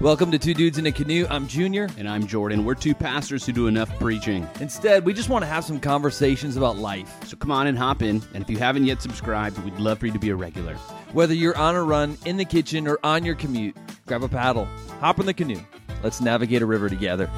[0.00, 1.26] Welcome to Two Dudes in a Canoe.
[1.30, 1.88] I'm Junior.
[1.96, 2.64] And I'm Jordan.
[2.64, 4.46] We're two pastors who do enough preaching.
[4.60, 7.12] Instead, we just want to have some conversations about life.
[7.24, 8.22] So come on and hop in.
[8.34, 10.74] And if you haven't yet subscribed, we'd love for you to be a regular.
[11.12, 13.76] Whether you're on a run, in the kitchen, or on your commute,
[14.06, 14.66] grab a paddle,
[15.00, 15.60] hop in the canoe.
[16.02, 17.30] Let's navigate a river together.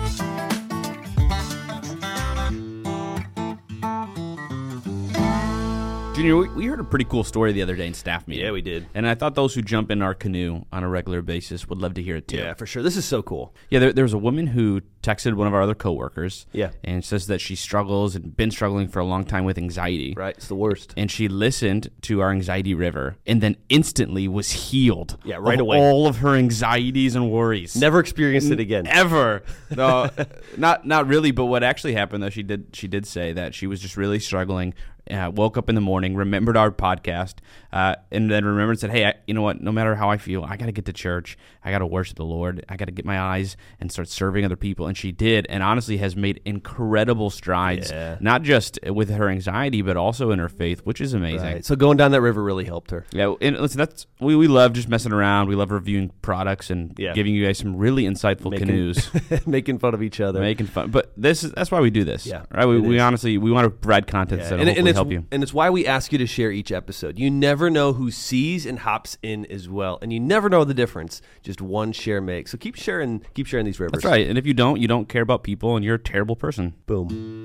[6.19, 8.45] Junior, we, we heard a pretty cool story the other day in staff meeting.
[8.45, 8.89] Yeah, we did.
[8.93, 11.95] And I thought those who jump in our canoe on a regular basis would love
[11.95, 12.39] to hear it too.
[12.39, 12.83] Yeah, for sure.
[12.83, 13.55] This is so cool.
[13.71, 16.47] Yeah, there, there was a woman who texted one of our other coworkers.
[16.51, 16.71] Yeah.
[16.83, 20.13] And says that she struggles and been struggling for a long time with anxiety.
[20.17, 20.37] Right?
[20.37, 20.93] It's the worst.
[20.97, 25.19] And she listened to our anxiety river and then instantly was healed.
[25.25, 25.79] Yeah, right of away.
[25.79, 27.77] All of her anxieties and worries.
[27.77, 28.89] Never experienced it again.
[28.89, 29.43] ever.
[29.71, 30.11] No,
[30.57, 31.31] not not really.
[31.31, 34.19] But what actually happened though, she did she did say that she was just really
[34.19, 34.73] struggling.
[35.11, 37.35] Uh, woke up in the morning, remembered our podcast,
[37.73, 39.61] uh, and then remembered and said, "Hey, I, you know what?
[39.61, 41.39] No matter how I feel, I got to get to church.
[41.65, 42.65] I got to worship the Lord.
[42.69, 45.63] I got to get my eyes and start serving other people." And she did, and
[45.63, 47.91] honestly, has made incredible strides.
[47.91, 48.17] Yeah.
[48.21, 51.41] Not just with her anxiety, but also in her faith, which is amazing.
[51.47, 51.65] Right.
[51.65, 53.07] So going down that river really helped her.
[53.11, 55.49] Yeah, and listen, that's we, we love just messing around.
[55.49, 57.13] We love reviewing products and Yeah.
[57.15, 59.11] giving you guys some really insightful Making- canoes.
[59.47, 60.41] Making fun of each other.
[60.41, 60.91] making fun.
[60.91, 62.27] But this is that's why we do this.
[62.27, 62.67] Yeah, right.
[62.67, 65.25] We, we honestly we want to provide content Yeah, that'll and, and it's, help you.
[65.33, 67.19] and it's why we ask you to share each episode.
[67.19, 70.75] You never know who sees and hops in as well, and you never know the
[70.75, 72.51] difference just one share makes.
[72.53, 74.03] So keep sharing, keep sharing these rivers.
[74.03, 74.27] That's right.
[74.27, 76.75] And if you don't, you don't care about people, and you're a terrible person.
[76.87, 77.45] Boom.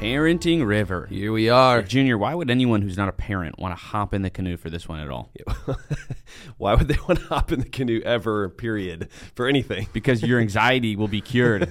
[0.00, 1.06] Parenting River.
[1.10, 1.82] Here we are.
[1.82, 4.70] Junior, why would anyone who's not a parent want to hop in the canoe for
[4.70, 5.30] this one at all?
[6.56, 8.48] Why would they want to hop in the canoe ever?
[8.48, 9.10] Period.
[9.34, 9.88] For anything.
[10.00, 11.70] Because your anxiety will be cured.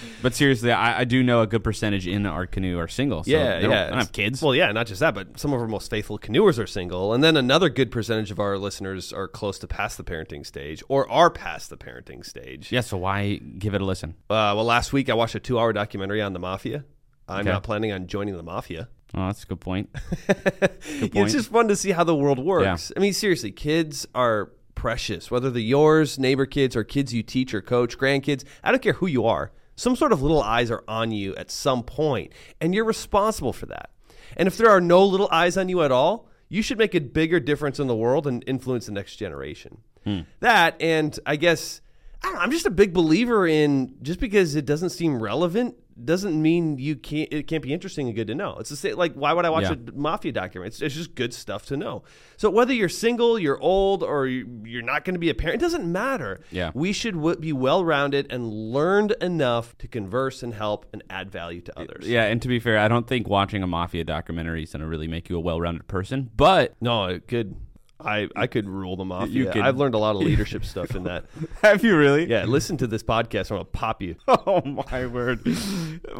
[0.22, 3.24] but seriously, I, I do know a good percentage in our canoe are single.
[3.24, 3.84] So yeah, they don't, yeah.
[3.84, 4.42] they don't have kids.
[4.42, 7.24] Well, yeah, not just that, but some of our most faithful canoers are single, and
[7.24, 11.10] then another good percentage of our listeners are close to past the parenting stage or
[11.10, 12.70] are past the parenting stage.
[12.70, 12.80] yeah.
[12.80, 14.10] So why give it a listen?
[14.28, 16.84] Uh, well, last week I watched a two-hour documentary on the mafia.
[17.28, 17.50] I'm Okay.
[17.50, 18.88] not planning on joining the mafia.
[19.14, 19.90] Oh, that's a good point.
[20.28, 21.30] It's point.
[21.30, 22.92] just fun to see how the world works.
[22.96, 25.30] I mean, seriously, kids are precious.
[25.30, 28.94] Whether they're yours, neighbor kids, or kids you teach or coach, grandkids, I don't care
[28.94, 29.52] who you are.
[29.74, 33.66] Some sort of little eyes are on you at some point, and you're responsible for
[33.66, 33.90] that.
[34.36, 37.00] And if there are no little eyes on you at all, you should make a
[37.00, 39.78] bigger difference in the world and influence the next generation.
[40.04, 40.20] Hmm.
[40.40, 41.80] That, and I guess,
[42.22, 46.40] I know, I'm just a big believer in just because it doesn't seem relevant doesn't
[46.40, 48.56] mean you can't it can't be interesting and good to know.
[48.58, 49.72] It's the same like why would I watch Yeah.
[49.72, 50.68] a mafia documentary?
[50.68, 52.02] It's, it's just good stuff to know.
[52.36, 55.60] So whether you're single, you're old, or you- you're not going to be a parent,
[55.60, 56.40] it doesn't matter.
[56.50, 56.70] Yeah.
[56.74, 61.30] we should w- be well rounded and learned enough to converse and help and add
[61.30, 62.06] value to others.
[62.06, 64.86] Yeah, and to be fair, I don't think watching a mafia documentary is going to
[64.86, 66.30] really make you a well-rounded person.
[66.36, 67.56] But no, it could.
[67.98, 69.28] I, I could rule the mafia.
[69.32, 71.24] You could- I've learned a lot of leadership stuff in that.
[71.62, 72.28] have you really?
[72.28, 73.50] Yeah, listen to this podcast.
[73.50, 74.16] I'm gonna pop you.
[74.28, 75.40] Oh my word!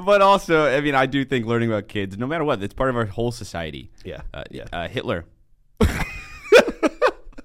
[0.04, 2.90] But also, I mean, I do think learning about kids, no matter what, it's part
[2.90, 3.90] of our whole society.
[4.04, 4.64] Yeah, Uh, yeah.
[4.72, 5.26] Uh, Hitler.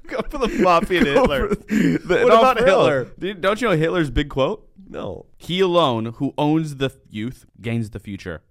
[0.07, 1.47] Go for the mafia and Hitler.
[1.47, 3.05] what about Hitler?
[3.35, 4.67] don't you know Hitler's big quote?
[4.89, 8.41] No, He alone who owns the youth gains the future.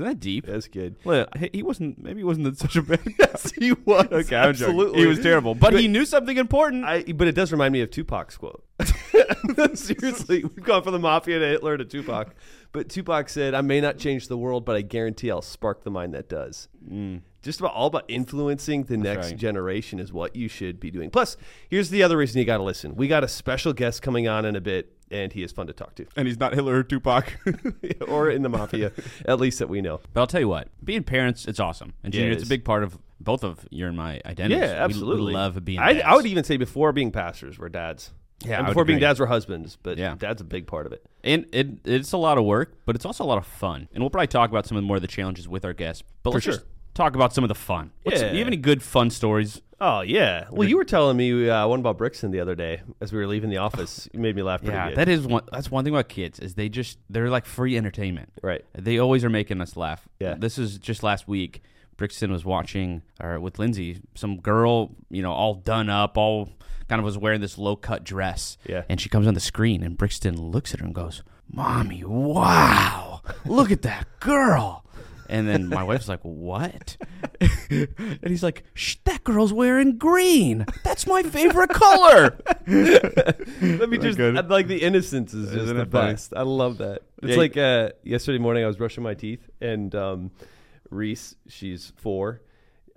[0.00, 0.46] Isn't that deep?
[0.46, 0.96] that's good.
[1.04, 2.02] Well, he- wasn't.
[2.02, 3.00] Maybe he wasn't such a bad.
[3.18, 4.06] Yes, he was.
[4.06, 4.66] okay, I'm joking.
[4.74, 5.00] absolutely.
[5.00, 6.84] He was terrible, but, he knew something important.
[6.84, 8.64] I, but it does remind me of Tupac's quote.
[9.74, 12.34] Seriously, we've gone from the mafia to Hitler to Tupac.
[12.72, 15.90] But Tupac said, "I may not change the world, but I guarantee I'll spark the
[15.90, 17.22] mind that does." Mm.
[17.42, 19.36] Just about all about influencing the next right.
[19.36, 21.10] generation is what you should be doing.
[21.10, 21.36] Plus,
[21.68, 22.94] here's the other reason you got to listen.
[22.96, 25.72] We got a special guest coming on in a bit, and he is fun to
[25.72, 27.32] talk to, and he's not Hitler or Tupac.
[28.08, 28.92] or in the mafia,
[29.24, 30.00] at least that we know.
[30.12, 32.48] But I'll tell you what, being parents, it's awesome, and Yeah, Junior, it it's a
[32.48, 34.60] big part of both of your and my identity.
[34.60, 35.26] Yeah, absolutely.
[35.26, 35.78] We, love being.
[35.78, 36.04] I, dads.
[36.06, 38.10] I would even say before being pastors, we're dads.
[38.42, 39.06] Yeah, and before being agree.
[39.06, 39.76] dads, we're husbands.
[39.82, 40.14] But Yeah.
[40.16, 41.04] dad's a big part of it.
[41.22, 43.86] and it, it's a lot of work, but it's also a lot of fun.
[43.92, 46.02] And we'll probably talk about some of the more of the challenges with our guests.
[46.22, 46.54] But For let's sure.
[46.54, 46.64] just
[46.94, 47.90] talk about some of the fun.
[48.02, 48.28] What's- Yeah.
[48.28, 49.60] Do you have any good fun stories?
[49.82, 50.44] Oh yeah.
[50.50, 53.26] Well, you were telling me uh, one about Brixton the other day as we were
[53.26, 54.08] leaving the office.
[54.12, 54.98] You made me laugh pretty Yeah, good.
[54.98, 55.42] that is one.
[55.50, 58.30] That's one thing about kids is they just they're like free entertainment.
[58.42, 58.62] right.
[58.74, 60.06] They always are making us laugh.
[60.18, 60.34] Yeah.
[60.38, 61.62] This is just last week.
[61.96, 66.48] Brixton was watching, or with Lindsay, some girl, you know, all done up, all
[66.88, 68.56] kind of was wearing this low cut dress.
[68.66, 68.82] Yeah.
[68.88, 73.20] And she comes on the screen, and Brixton looks at her and goes, "Mommy, wow,
[73.46, 74.84] look at that girl."
[75.30, 76.96] And then my wife's like, "What?"
[77.70, 80.66] and he's like, Shh, "That girl's wearing green.
[80.82, 82.36] That's my favorite color."
[82.66, 84.48] Let me just good?
[84.50, 86.12] Like the innocence is just Isn't the it funny?
[86.14, 86.34] best.
[86.36, 87.02] I love that.
[87.22, 87.36] It's Yeah.
[87.36, 90.30] like uh, yesterday morning I was brushing my teeth and um,
[90.90, 92.40] Reese, she's four.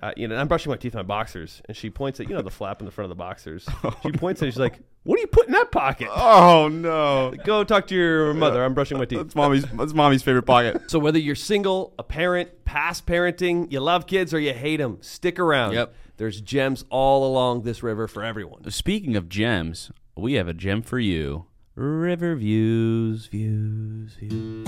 [0.03, 2.35] Uh, you know, I'm brushing my teeth in my boxers, and she points at you
[2.35, 3.65] know the flap in the front of the boxers.
[4.03, 7.33] She points at, it, she's like, "What do you put in that pocket?" oh no!
[7.45, 8.65] Go talk to your mother.
[8.65, 9.19] I'm brushing my teeth.
[9.19, 9.63] That's mommy's.
[9.63, 10.81] That's mommy's favorite pocket.
[10.89, 14.97] So whether you're single, a parent, past parenting, you love kids or you hate them,
[15.01, 15.73] stick around.
[15.73, 15.95] Yep.
[16.17, 18.69] There's gems all along this river for everyone.
[18.69, 21.45] Speaking of gems, we have a gem for you.
[21.75, 24.67] River views, views, views.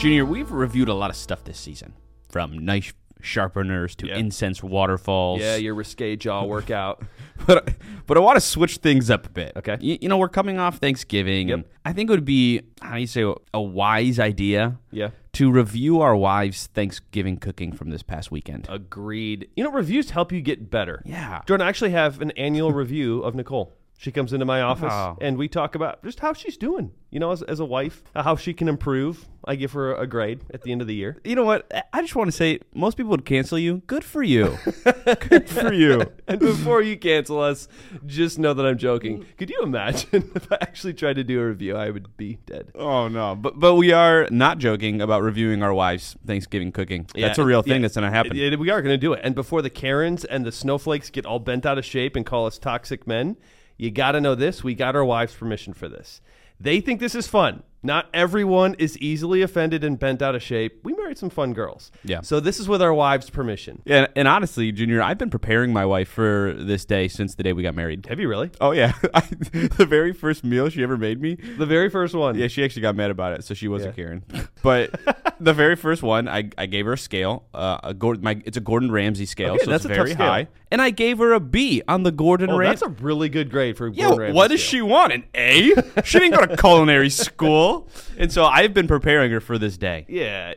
[0.00, 1.92] Junior, we've reviewed a lot of stuff this season,
[2.30, 4.16] from knife sharpeners to Yeah.
[4.16, 5.40] incense waterfalls.
[5.40, 7.02] Yeah, your risque jaw workout.
[7.46, 7.74] but
[8.06, 9.52] but I want to switch things up a bit.
[9.56, 9.76] Okay.
[9.78, 11.54] you, you know we're coming off Thanksgiving, Yep.
[11.54, 15.10] and I think it would be how do you say a wise idea yeah.
[15.34, 18.68] to review our wives' Thanksgiving cooking from this past weekend.
[18.70, 19.48] Agreed.
[19.54, 21.02] You know, reviews help you get better.
[21.04, 21.42] Yeah.
[21.46, 23.74] Jordan, I actually have an annual review of Nicole.
[24.00, 25.18] She comes into my office Oh.
[25.20, 28.34] and we talk about just how she's doing, you know, as, as a wife, how
[28.34, 29.28] she can improve.
[29.44, 31.18] I give her a grade at the end of the year.
[31.22, 31.70] You know what?
[31.92, 33.82] I just want to say most people would cancel you.
[33.86, 34.56] Good for you.
[35.28, 36.10] Good for you.
[36.26, 37.68] And before you cancel us,
[38.06, 39.26] just know that I'm joking.
[39.36, 41.76] Could you imagine if I actually tried to do a review?
[41.76, 42.72] I would be dead.
[42.74, 47.06] Oh no, but but we are not joking about reviewing our wives' Thanksgiving cooking.
[47.14, 47.78] That's a real thing yeah.
[47.82, 48.34] that's going to happen.
[48.34, 49.20] It- it- we are going to do it.
[49.22, 52.46] And before the Karens and the snowflakes get all bent out of shape and call
[52.46, 53.36] us toxic men,
[53.80, 54.62] you got to know this.
[54.62, 56.20] We got our wives' permission for this.
[56.60, 57.62] They think this is fun.
[57.82, 60.80] Not everyone is easily offended and bent out of shape.
[60.84, 61.90] We married some fun girls.
[62.04, 62.20] Yeah.
[62.20, 63.80] So this is with our wives' permission.
[63.86, 67.54] Yeah, and honestly, Junior, I've been preparing my wife for this day since the day
[67.54, 68.04] we got married.
[68.06, 68.50] Have you really?
[68.60, 71.36] Oh yeah, I, the very first meal she ever made me.
[71.36, 72.36] The very first one.
[72.36, 74.04] Yeah, she actually got mad about it, so she wasn't Yeah.
[74.04, 74.24] Karen.
[74.62, 75.00] But
[75.40, 77.44] the very first one, I, I gave her a scale.
[77.54, 80.12] Uh, a Gordon, my it's a Gordon Ramsay scale, Okay, so that's it's a very
[80.12, 80.48] high.
[80.72, 82.70] And I gave her a B on the Gordon Oh, Ramsay.
[82.86, 85.12] that's a really good grade for Yeah, Gordon Ramsay what does she want?
[85.12, 85.72] An A?
[86.04, 87.69] she didn't go to culinary school.
[88.18, 90.04] And so I've been preparing her for this day.
[90.08, 90.54] Yeah,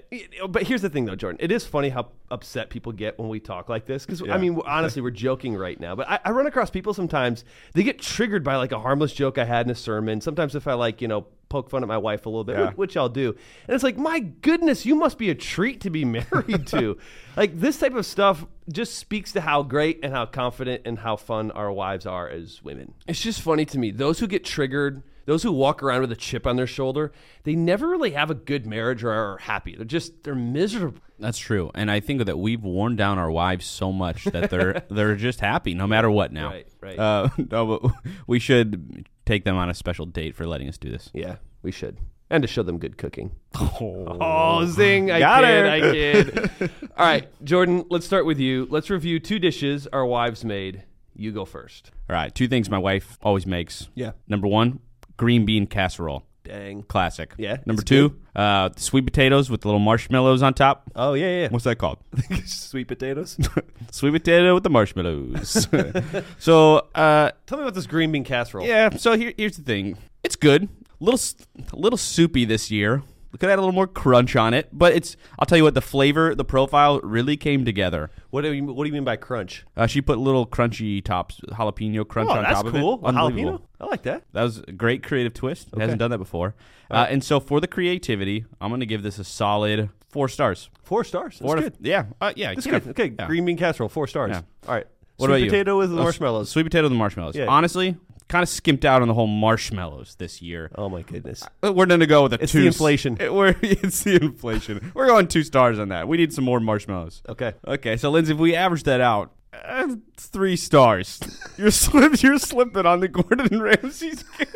[0.50, 1.39] but here's the thing, though, Jordan.
[1.42, 4.06] It is funny how upset people get when we talk like this.
[4.06, 4.33] Because Yeah.
[4.33, 7.44] I mean, honestly, we're joking right now, but I, I run across people sometimes.
[7.74, 10.21] They get triggered by like a harmless joke I had in a sermon.
[10.21, 12.68] Sometimes if I like, you know, poke fun at my wife a little bit, Yeah.
[12.69, 13.30] which, which I'll do,
[13.68, 16.98] and it's like, my goodness, you must be a treat to be married to.
[17.38, 21.15] like this type of stuff just speaks to how great and how confident and how
[21.15, 22.94] fun our wives are as women.
[23.07, 23.92] It's just funny to me.
[23.92, 27.12] Those who get triggered those who walk around with a chip on their shoulder,
[27.44, 29.75] they never really have a good marriage or are happy.
[29.75, 31.00] They're just they're miserable.
[31.20, 31.72] That's true.
[31.75, 35.40] And I think that we've worn down our wives so much that they're they're just
[35.40, 36.50] happy no matter what now.
[36.50, 37.00] Right, right.
[37.00, 37.92] Uh, no, but
[38.28, 41.10] we should take them on a special date for letting us do this.
[41.14, 41.98] Yeah, we should.
[42.30, 43.31] And to show them good cooking.
[43.56, 45.12] Oh, Oh, zing!
[45.12, 45.70] I Got kid, her.
[45.70, 46.72] I kid.
[46.98, 47.86] All right, Jordan.
[47.90, 48.68] Let's start with you.
[48.72, 50.84] Let's review two dishes our wives made.
[51.16, 51.92] You go first.
[52.10, 53.90] All right, two things my wife always makes.
[53.94, 54.14] Yeah.
[54.28, 54.80] Number one,
[55.18, 56.24] green bean casserole.
[56.44, 56.83] Dang.
[56.83, 57.33] Classic.
[57.38, 60.83] Yeah, Number it's two, uh, sweet potatoes with little marshmallows on top.
[60.94, 61.48] Oh yeah, yeah.
[61.50, 62.00] What's that called?
[62.45, 63.38] Sweet potatoes.
[63.92, 65.68] Sweet potato with the marshmallows.
[66.39, 68.65] so, uh, Tell me about this green bean casserole.
[68.68, 68.89] yeah.
[68.98, 69.98] So here, here's the thing.
[70.21, 70.68] It's good.
[71.00, 71.36] Little, s-
[71.71, 73.04] a little soupy this year.
[73.40, 75.18] Could add a little more crunch on it, but it's.
[75.40, 75.74] I'll tell you what.
[75.74, 78.12] The flavor, the profile, really came together.
[78.30, 79.66] What do you What do you mean by crunch?
[79.76, 82.94] Uh, she put little crunchy tops, jalapeno crunch Oh, on that's top cool.
[82.96, 83.06] of it.
[83.08, 83.60] Unbelievable.
[83.60, 83.62] Jalapeno.
[83.82, 84.24] I like that.
[84.34, 85.70] That was a great creative twist.
[85.74, 85.82] Okay.
[85.82, 86.54] Hasn't done that before.
[86.92, 90.70] Uh, and so for the creativity, I'm going to give this a solid four stars.
[90.84, 91.40] Four stars.
[91.40, 91.74] That's Four good.
[91.82, 92.54] yeah, uh, yeah.
[92.54, 92.88] That's good.
[92.90, 93.25] Okay, Yeah.
[93.25, 93.90] green bean casserole.
[93.90, 94.30] Four stars.
[94.32, 94.42] Yeah.
[94.68, 94.86] All right.
[95.18, 95.50] What Sweet about you?
[95.50, 96.50] potato with the Uh, marshmallows.
[96.52, 97.36] Sweet potato with the marshmallows.
[97.36, 97.46] Yeah.
[97.48, 97.96] Honestly,
[98.27, 100.72] kind of skimped out on the whole marshmallows this year.
[100.75, 101.44] Oh my goodness.
[101.63, 102.62] Uh, We're going to go with a It's two.
[102.62, 103.18] the inflation.
[103.20, 104.92] It- we're, it's the inflation.
[104.94, 106.08] We're going two stars on that.
[106.08, 107.22] We need some more marshmallows.
[107.30, 107.53] Okay.
[107.68, 111.20] Okay, so Lindsay, if we average that out, uh, it's three stars.
[111.58, 114.48] you're slip, you're slipping on the Gordon Ramsay scale.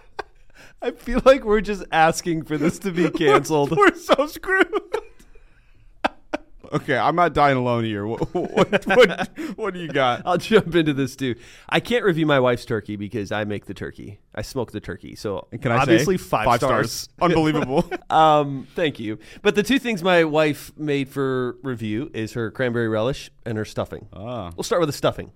[0.82, 3.76] I feel like we're just asking for this to be canceled.
[3.76, 4.70] We're so screwed.
[6.72, 8.06] Okay, I'm not dying alone here.
[8.06, 10.22] What, what, what, what do you got?
[10.24, 11.34] I'll jump into this too.
[11.68, 14.20] I can't review my wife's turkey because I make the turkey.
[14.34, 15.16] I smoke the turkey.
[15.16, 16.24] So Can I obviously say?
[16.24, 17.08] five, stars.
[17.20, 17.90] Unbelievable.
[18.08, 19.18] Um, thank you.
[19.42, 23.64] But the two things my wife made for review is her cranberry relish and her
[23.64, 24.08] stuffing.
[24.12, 24.52] Ah.
[24.56, 25.32] We'll start with the stuffing.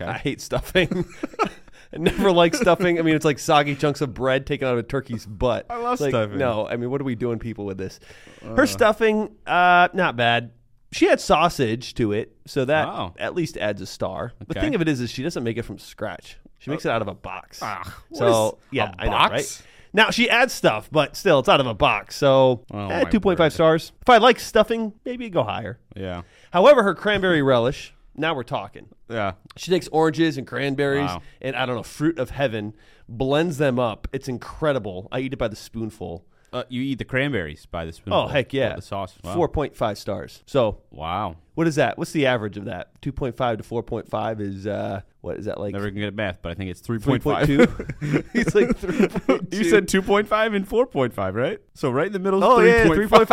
[0.00, 0.10] Okay.
[0.10, 1.04] I hate stuffing.
[1.92, 2.98] I never like stuffing.
[2.98, 5.66] I mean, it's like soggy chunks of bread taken out of a turkey's butt.
[5.70, 6.38] I love like, stuffing.
[6.38, 7.98] No, I mean, what are we doing, people, with this?
[8.42, 10.52] Her stuffing, uh, not bad.
[10.92, 13.14] She had sausage to it, so that Oh.
[13.18, 14.32] at least adds a star.
[14.38, 14.60] The Okay.
[14.60, 16.38] thing of it is, is she doesn't make it from scratch.
[16.58, 17.60] She makes it out of a box.
[17.62, 19.30] Ah, what so is- yeah, a I know, box?
[19.32, 19.62] right?
[19.92, 22.16] Now she adds stuff, but still, it's out of a box.
[22.16, 23.52] So Oh, eh, my 2.5 word.
[23.52, 23.92] stars.
[24.02, 25.78] If I like stuffing, maybe go higher.
[25.96, 26.22] Yeah.
[26.52, 28.88] However, her cranberry relish, now we're talking.
[29.08, 29.32] Yeah.
[29.56, 31.22] She takes oranges and cranberries Wow.
[31.40, 32.74] and I don't know, fruit of heaven,
[33.08, 34.08] blends them up.
[34.12, 35.08] It's incredible.
[35.12, 36.24] I eat it by the spoonful.
[36.52, 38.14] Uh, you eat the cranberries by the spoon.
[38.14, 38.74] Oh, heck yeah.
[38.76, 39.14] The sauce.
[39.22, 39.34] Wow.
[39.36, 40.42] 4.5 stars.
[40.46, 41.36] So, Wow.
[41.54, 41.98] what is that?
[41.98, 42.98] What's the average of that?
[43.02, 45.74] 2.5 to 4.5 is, uh, what is that like?
[45.74, 47.20] Never can get math, but I think it's 3.5.
[47.20, 48.24] 3.2?
[48.32, 49.52] He's like 3.2.
[49.58, 51.58] you said 2.5 and 4.5, right?
[51.74, 53.26] So right in the middle is Oh, yeah, 3.5.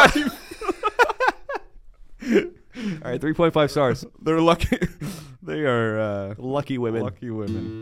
[2.21, 2.51] 3.5.
[3.05, 4.05] All right, 3.5 stars.
[4.21, 4.77] They're lucky.
[5.41, 7.03] they are uh, Lucky women.
[7.03, 7.81] lucky women.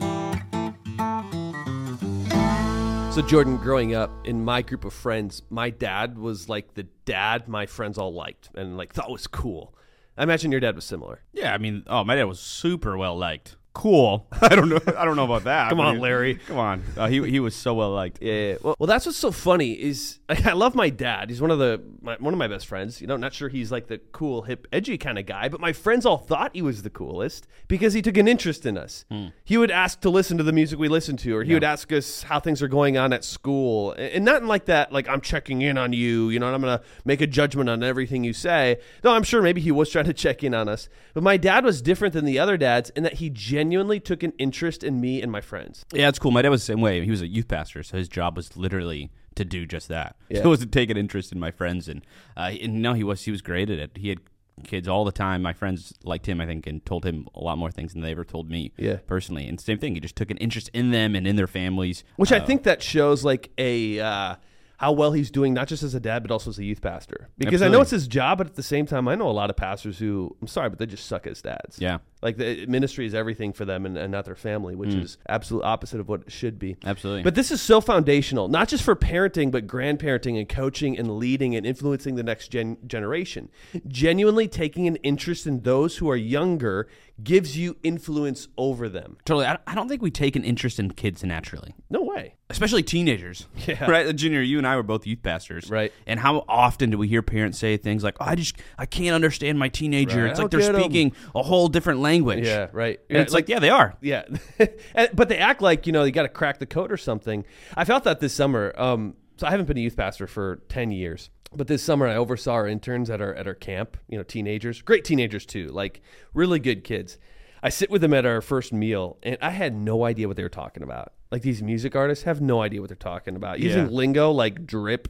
[3.13, 7.47] So, Jordan, growing up in my group of friends, my dad was like the dad
[7.47, 9.75] my friends all liked and like thought was cool.
[10.17, 11.21] I imagine your dad was similar.
[11.31, 13.55] Yeah, I mean, oh, my dad was super well liked.
[13.73, 14.27] Cool.
[14.41, 14.79] I don't know.
[14.95, 15.69] I don't know about that.
[15.69, 16.35] Come on, Larry.
[16.35, 16.83] Come on.
[16.95, 18.21] Uh, he he was so well liked.
[18.21, 18.55] Yeah, yeah.
[18.61, 21.29] Well, well, that's what's so funny is I love my dad.
[21.29, 23.01] He's one of the my, one of my best friends.
[23.01, 25.73] You know, not sure he's like the cool, hip, edgy kind of guy, but my
[25.73, 29.05] friends all thought he was the coolest because he took an interest in us.
[29.43, 31.91] He would ask to listen to the music we listened to, or he would ask
[31.91, 34.93] us how things are going on at school, and, and nothing like that.
[34.93, 37.81] Like I'm checking in on you, you know, and I'm gonna make a judgment on
[37.81, 38.79] everything you say.
[39.03, 41.65] No, I'm sure maybe he was trying to check in on us, but my dad
[41.65, 43.62] was different than the other dads in that he genuinely
[43.99, 45.85] took an interest in me and my friends.
[45.93, 46.31] Yeah, it's cool.
[46.31, 47.03] My dad was the same way.
[47.03, 50.15] He was a youth pastor, so his job was literally to do just that.
[50.29, 50.39] Yeah.
[50.41, 52.05] So it was to take an interest in my friends, and
[52.37, 53.91] uh, and no, he was he was great at it.
[53.95, 54.19] He had
[54.63, 55.41] kids all the time.
[55.41, 58.11] My friends liked him, I think, and told him a lot more things than they
[58.11, 58.71] ever told me.
[58.77, 58.97] Yeah.
[59.07, 59.47] personally.
[59.47, 59.95] And same thing.
[59.95, 62.63] He just took an interest in them and in their families, Which I Uh, think
[62.63, 64.35] that shows like a uh,
[64.77, 67.29] how well he's doing, not just as a dad, but also as a youth pastor.
[67.37, 69.49] Because I know it's his job, but at the same time, I know a lot
[69.49, 71.79] of pastors who, I'm sorry, but they just suck as dads.
[71.79, 75.01] Yeah, Like the ministry is everything for them and, and not their family, which hmm.
[75.01, 76.77] is absolute opposite of what it should be.
[76.85, 77.23] absolutely.
[77.23, 81.55] But this is so foundational, not just for parenting, but grandparenting and coaching and leading
[81.55, 83.49] and influencing the next gen- generation.
[83.87, 86.87] Genuinely taking an interest in those who are younger
[87.21, 89.17] gives you influence over them.
[89.25, 89.45] totally.
[89.45, 91.75] I, I don't think we take an interest in kids naturally.
[91.89, 92.35] No way.
[92.49, 93.47] especially teenagers.
[93.65, 93.89] Yeah.
[93.89, 94.41] Right, Junior.
[94.41, 95.69] You and I were both youth pastors.
[95.69, 95.93] Right.
[96.05, 99.15] And how often do we hear parents say things like, "Oh, I just I can't
[99.15, 100.23] understand my teenager.
[100.23, 100.31] Right.
[100.31, 102.12] It's like they're get 'em." speaking a whole different language."
[102.45, 102.99] Yeah, right.
[103.09, 103.95] And it's like, yeah, they are.
[104.01, 104.23] Yeah,
[104.95, 107.45] And- but they act like you know you got to crack the code or something.
[107.75, 108.73] I felt that this summer.
[108.77, 112.15] Um, so I haven't been a youth pastor for ten years, but this summer I
[112.15, 113.97] oversaw our interns at our at our camp.
[114.07, 116.01] You know, teenagers, great teenagers too, like
[116.33, 117.17] really good kids.
[117.63, 120.43] I sit with them at our first meal, and I had no idea what they
[120.43, 121.13] were talking about.
[121.31, 123.89] Like these music artists have no idea what they're talking about using Yeah.
[123.91, 125.07] lingo like drip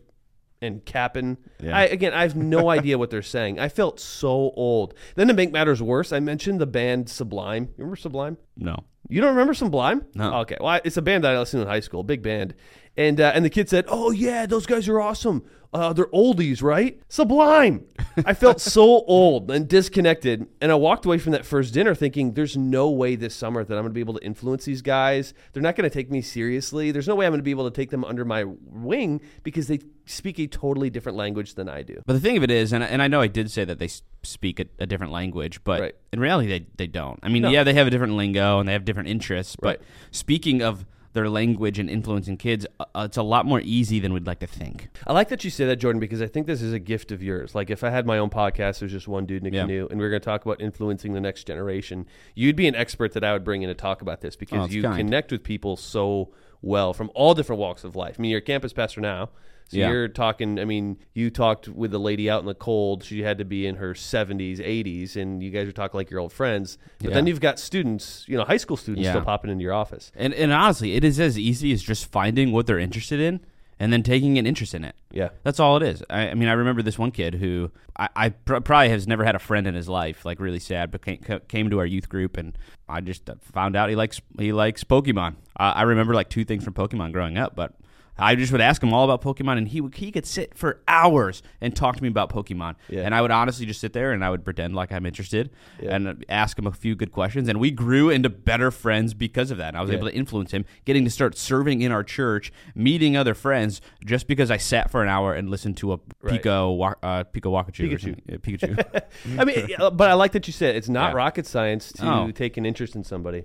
[0.63, 1.38] and capping.
[1.62, 1.77] Yeah.
[1.77, 3.60] I, again, I have no idea what they're saying.
[3.60, 4.93] I felt so old.
[5.15, 7.63] Then to make matters worse, I mentioned the band Sublime.
[7.65, 8.38] You remember Sublime?
[8.58, 8.77] No.
[9.10, 10.05] You don't remember Sublime?
[10.15, 10.34] No.
[10.41, 10.58] Okay.
[10.60, 12.53] Well, I- it's a band that I listened to in high school, big band.
[12.95, 15.43] And uh, and the kid said, "Oh yeah, those guys are awesome.
[15.73, 17.01] Uh, they're oldies, right?
[17.09, 17.85] Sublime."
[18.23, 22.33] I felt so old and disconnected, and I walked away from that first dinner thinking,
[22.33, 25.33] "There's no way this summer that I'm going to be able to influence these guys.
[25.53, 26.91] They're not going to take me seriously.
[26.91, 29.65] There's no way I'm going to be able to take them under my wing because
[29.67, 32.73] they speak a totally different language than I do." But the thing of it is,
[32.73, 33.89] and, and I know I did say that they
[34.21, 35.95] speak a, a different language, but Right.
[36.12, 37.19] in reality, they, they don't.
[37.23, 37.50] I mean, No.
[37.50, 39.88] yeah, they have a different lingo and they have different interests, but Right.
[40.12, 44.27] speaking of their language and influencing kids, uh, it's a lot more easy than we'd
[44.27, 44.89] like to think.
[45.08, 47.22] I like that you say that, Jordan, because I think this is a gift of
[47.24, 47.53] yours.
[47.55, 49.62] Like, if I had my own podcast, there's just one dude in a Yeah.
[49.63, 52.05] canoe, and we are going to talk about influencing the next generation,
[52.36, 54.65] you'd be an expert that I would bring in to talk about this Oh, because
[54.65, 54.98] it's you kind.
[54.98, 56.29] connect with people so
[56.62, 58.15] well from all different walks of life.
[58.17, 59.29] I mean, you're a campus pastor now.
[59.70, 59.89] So Yeah.
[59.91, 63.03] you're talking, I mean, you talked with a lady out in the cold.
[63.03, 66.20] She had to be in her 70s, 80s, and you guys are talking like your
[66.20, 66.77] old friends.
[67.00, 67.13] But Yeah.
[67.15, 69.13] then you've got students, you know, high school students Yeah.
[69.13, 70.12] still popping into your office.
[70.15, 73.39] And, and honestly, it is as easy as just finding what they're interested in
[73.79, 74.96] and then taking an interest in it.
[75.12, 75.29] Yeah.
[75.43, 76.03] That's all it is.
[76.10, 79.24] I, I mean, I remember this one kid who I, I pr- probably has never
[79.24, 82.08] had a friend in his life, like really sad, but came, came to our youth
[82.10, 82.55] group, and
[82.88, 85.36] I just found out he likes he likes Pokemon.
[85.60, 87.74] Uh, I remember like two things from Pokemon growing up, but
[88.17, 90.82] I just would ask him all about Pokemon, and he would, he could sit for
[90.88, 92.75] hours and talk to me about Pokemon.
[92.88, 93.01] Yeah.
[93.01, 95.50] And I would honestly just sit there and I would pretend like I'm interested
[95.82, 95.96] Yeah.
[95.96, 99.58] and ask him a few good questions, and we grew into better friends because of
[99.58, 99.70] that.
[99.70, 99.98] And I was Yeah.
[99.98, 104.27] able to influence him, getting to start serving in our church, meeting other friends, just
[104.27, 106.34] because I sat for an hour and listened to a Right.
[106.34, 108.39] Pico uh, Pico Wakachu Pikachu.
[108.41, 109.01] Pikachu.
[109.39, 109.67] I mean,
[109.98, 112.32] but I like that you said it's not rocket science to Oh.
[112.32, 113.43] take an interest in somebody.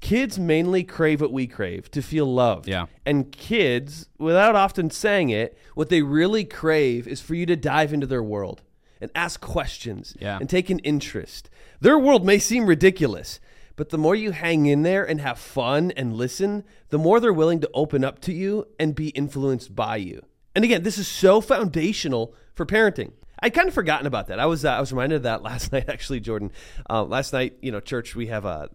[0.00, 2.68] Kids mainly crave what we crave to feel loved.
[2.68, 2.86] Yeah.
[3.04, 7.92] And kids, without often saying it, what they really crave is for you to dive
[7.92, 8.62] into their world
[9.00, 10.38] and ask questions Yeah.
[10.40, 11.50] and take an interest.
[11.80, 13.40] Their world may seem ridiculous,
[13.76, 17.32] But the more you hang in there and have fun and listen, the more they're
[17.32, 20.22] willing to open up to you and be influenced by you.
[20.56, 23.12] And again, this is so foundational for parenting.
[23.40, 24.40] I'd kind of forgotten about that.
[24.40, 26.50] I was uh, I was reminded of that last night, actually, Jordan.
[26.90, 28.68] Uh, last night, you know, church we have a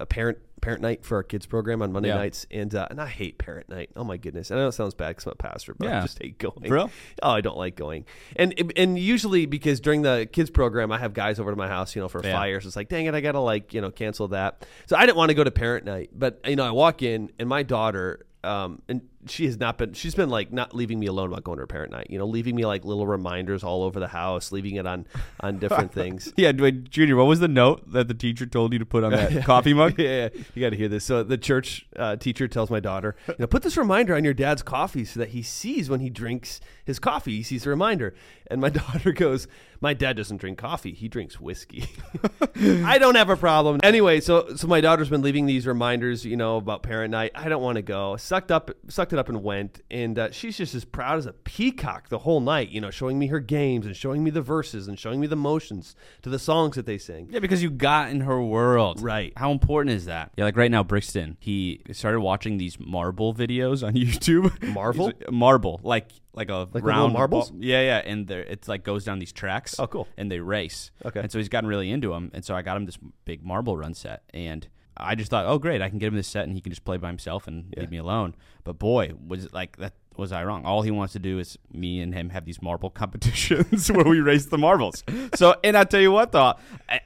[0.00, 2.16] a parent parent night for our kids program on Monday Yeah.
[2.16, 3.90] nights, and uh, and I hate parent night.
[3.96, 4.50] Oh my goodness!
[4.50, 6.68] And I know it sounds bad because I'm a pastor, but I just hate going.
[6.68, 6.90] Bro.
[7.22, 8.04] Oh, I don't like going.
[8.36, 11.94] And and usually because during the kids program, I have guys over to my house,
[11.94, 12.32] you know, for Yeah.
[12.32, 12.66] fires.
[12.66, 14.66] It's like, dang it, I gotta like you know cancel that.
[14.86, 17.30] So I didn't want to go to parent night, but you know, I walk in
[17.38, 18.26] and my daughter.
[18.44, 19.92] Um, and she has not been.
[19.92, 22.08] She's been like not leaving me alone about going to her parent night.
[22.10, 25.06] You know, leaving me like little reminders all over the house, leaving it on
[25.40, 26.32] on different things.
[26.36, 29.12] Yeah, wait, Junior, what was the note that the teacher told you to put on
[29.12, 29.94] that coffee mug?
[29.98, 30.42] yeah, yeah.
[30.54, 31.04] you got to hear this.
[31.04, 34.34] So the church uh, teacher tells my daughter, you know, put this reminder on your
[34.34, 37.36] dad's coffee so that he sees when he drinks his coffee.
[37.36, 38.14] He sees the reminder.
[38.50, 39.48] And my daughter goes,
[39.80, 40.92] my dad doesn't drink coffee.
[40.92, 41.86] He drinks whiskey.
[42.56, 43.80] I don't have a problem.
[43.82, 47.32] Anyway, so so my daughter's been leaving these reminders, you know, about parent night.
[47.34, 48.16] I don't want to go.
[48.16, 49.80] Sucked up, sucked it up, and went.
[49.90, 52.68] And uh, she's just as proud as a peacock the whole night.
[52.68, 55.36] You know, showing me her games and showing me the verses and showing me the
[55.36, 57.28] motions to the songs that they sing.
[57.30, 59.00] Yeah, because you got in her world.
[59.00, 59.32] Right.
[59.36, 60.32] How important is that?
[60.36, 64.52] Yeah, like right now, Brixton, he started watching these marble videos on YouTube.
[64.74, 65.12] Marble?
[65.30, 67.50] Marble, like like a little round marbles?
[67.50, 69.76] ball- Yeah, yeah, and there it's like goes down these tracks.
[69.78, 70.06] Oh, cool.
[70.18, 70.90] And they race.
[71.04, 71.20] Okay.
[71.20, 73.76] And so he's gotten really into them, and so I got him this big marble
[73.76, 76.54] run set, and I just thought, oh great, I can get him this set, and
[76.54, 77.80] he can just play by himself and Yeah.
[77.80, 78.34] leave me alone.
[78.64, 79.94] But boy, was it like that.
[80.16, 80.64] Was I wrong?
[80.64, 84.20] All he wants to do is me and him have these marble competitions where we
[84.20, 85.04] race the marbles.
[85.34, 86.54] So, and I tell you what, though,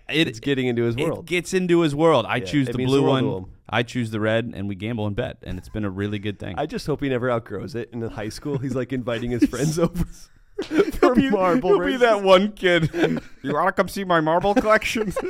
[0.08, 1.26] it, It's getting into his it world.
[1.26, 2.24] gets into his world.
[2.28, 3.46] I Yeah, choose the blue the one.
[3.68, 6.38] I choose the red, and we gamble and bet, and it's been a really good
[6.38, 6.54] thing.
[6.56, 7.90] I just hope he never outgrows it.
[7.92, 10.04] And in high school, he's like inviting his friends over
[10.92, 12.90] for marble He'll be that one kid.
[13.42, 15.12] you want to come see my marble collection?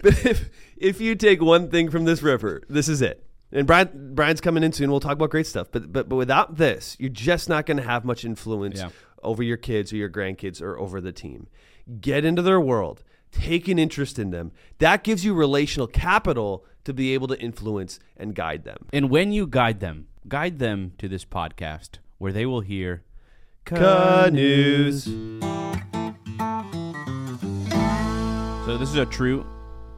[0.00, 3.24] But if if you take one thing from this river, this is it.
[3.50, 4.90] And Brian Brian's coming in soon.
[4.90, 5.68] We'll talk about great stuff.
[5.72, 8.90] But but but without this, you're just not going to have much influence Yeah.
[9.24, 11.48] over your kids or your grandkids or over the team.
[12.00, 13.02] Get into their world.
[13.32, 14.52] Take an interest in them.
[14.78, 18.86] That gives you relational capital to be able to influence and guide them.
[18.92, 23.02] and when you guide them, guide them to this podcast where they will hear.
[23.68, 25.04] Canoes.
[28.64, 29.46] So this is a true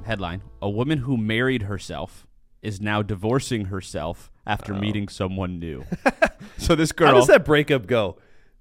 [0.04, 0.42] headline.
[0.60, 2.26] A woman who married herself
[2.62, 4.78] is now divorcing herself after oh.
[4.78, 5.84] meeting someone new.
[6.58, 7.08] so this girl.
[7.08, 8.16] How does that breakup go?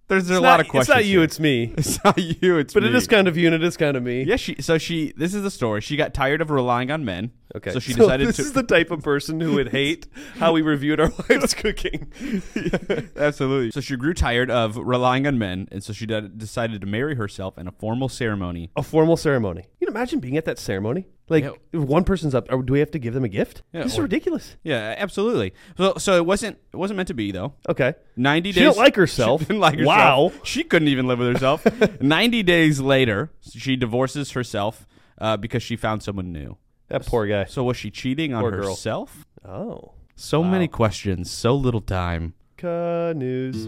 [0.09, 0.89] there's a It's lot of questions.
[0.89, 1.19] It's not you.
[1.19, 1.23] here.
[1.23, 1.73] It's me.
[1.77, 2.57] It's not you.
[2.57, 2.81] It's me.
[2.81, 2.89] But me.
[2.89, 4.23] it is kind of you, and it is kind of me.
[4.23, 4.61] Yeah, she.
[4.61, 5.13] So she.
[5.17, 5.81] This is the story.
[5.81, 7.31] She got tired of relying on men.
[7.55, 7.71] Okay.
[7.71, 8.41] So she decided this to.
[8.43, 10.07] is the type of person who would hate
[10.37, 12.11] how we reviewed our wives' cooking.
[13.15, 13.71] Absolutely.
[13.71, 17.15] So she grew tired of relying on men, and so she de- decided to marry
[17.15, 18.71] herself in a formal ceremony.
[18.75, 19.63] A formal ceremony.
[19.79, 21.05] You can imagine being at that ceremony.
[21.27, 21.51] Like, Yeah.
[21.73, 23.61] if one person's up, or do we have to give them a gift?
[23.71, 24.55] Yeah, this is ridiculous.
[24.63, 25.53] Yeah, absolutely.
[25.77, 26.57] So, so it wasn't.
[26.73, 27.53] It wasn't meant to be though.
[27.67, 27.93] Okay.
[28.15, 28.69] Ninety She days.
[28.69, 29.41] didn't like herself.
[29.41, 30.33] She didn't like herself.
[30.33, 30.39] Wow.
[30.43, 31.65] She couldn't even live with herself.
[32.01, 34.87] Ninety days later, she divorces herself
[35.19, 36.57] uh, because she found someone new.
[36.89, 37.45] That poor guy.
[37.45, 38.69] So was she cheating on Poor girl.
[38.69, 39.25] herself?
[39.47, 39.91] Oh.
[40.15, 42.33] So many questions, so little time.
[42.57, 43.67] Canoes.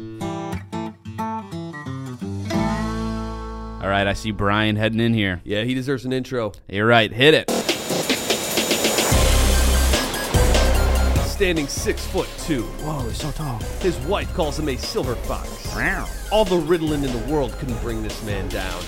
[3.81, 5.41] All right, I see Brian heading in here.
[5.43, 6.51] Yeah, he deserves an intro.
[6.67, 7.11] You're right.
[7.11, 7.49] Hit it.
[11.27, 12.63] Standing six foot two.
[12.83, 13.57] Whoa, he's so tall.
[13.79, 15.49] His wife calls him a silver fox.
[16.31, 18.81] All the riddling in the world couldn't bring this man down.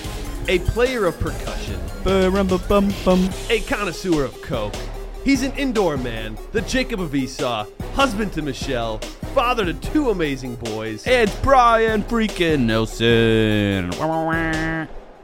[0.46, 4.74] A player of percussion, a connoisseur of coke.
[5.24, 8.98] He's an indoor man, the Jacob of Esau, husband to Michelle,
[9.34, 11.06] father to two amazing boys.
[11.06, 13.90] It's Brian freaking Nelson.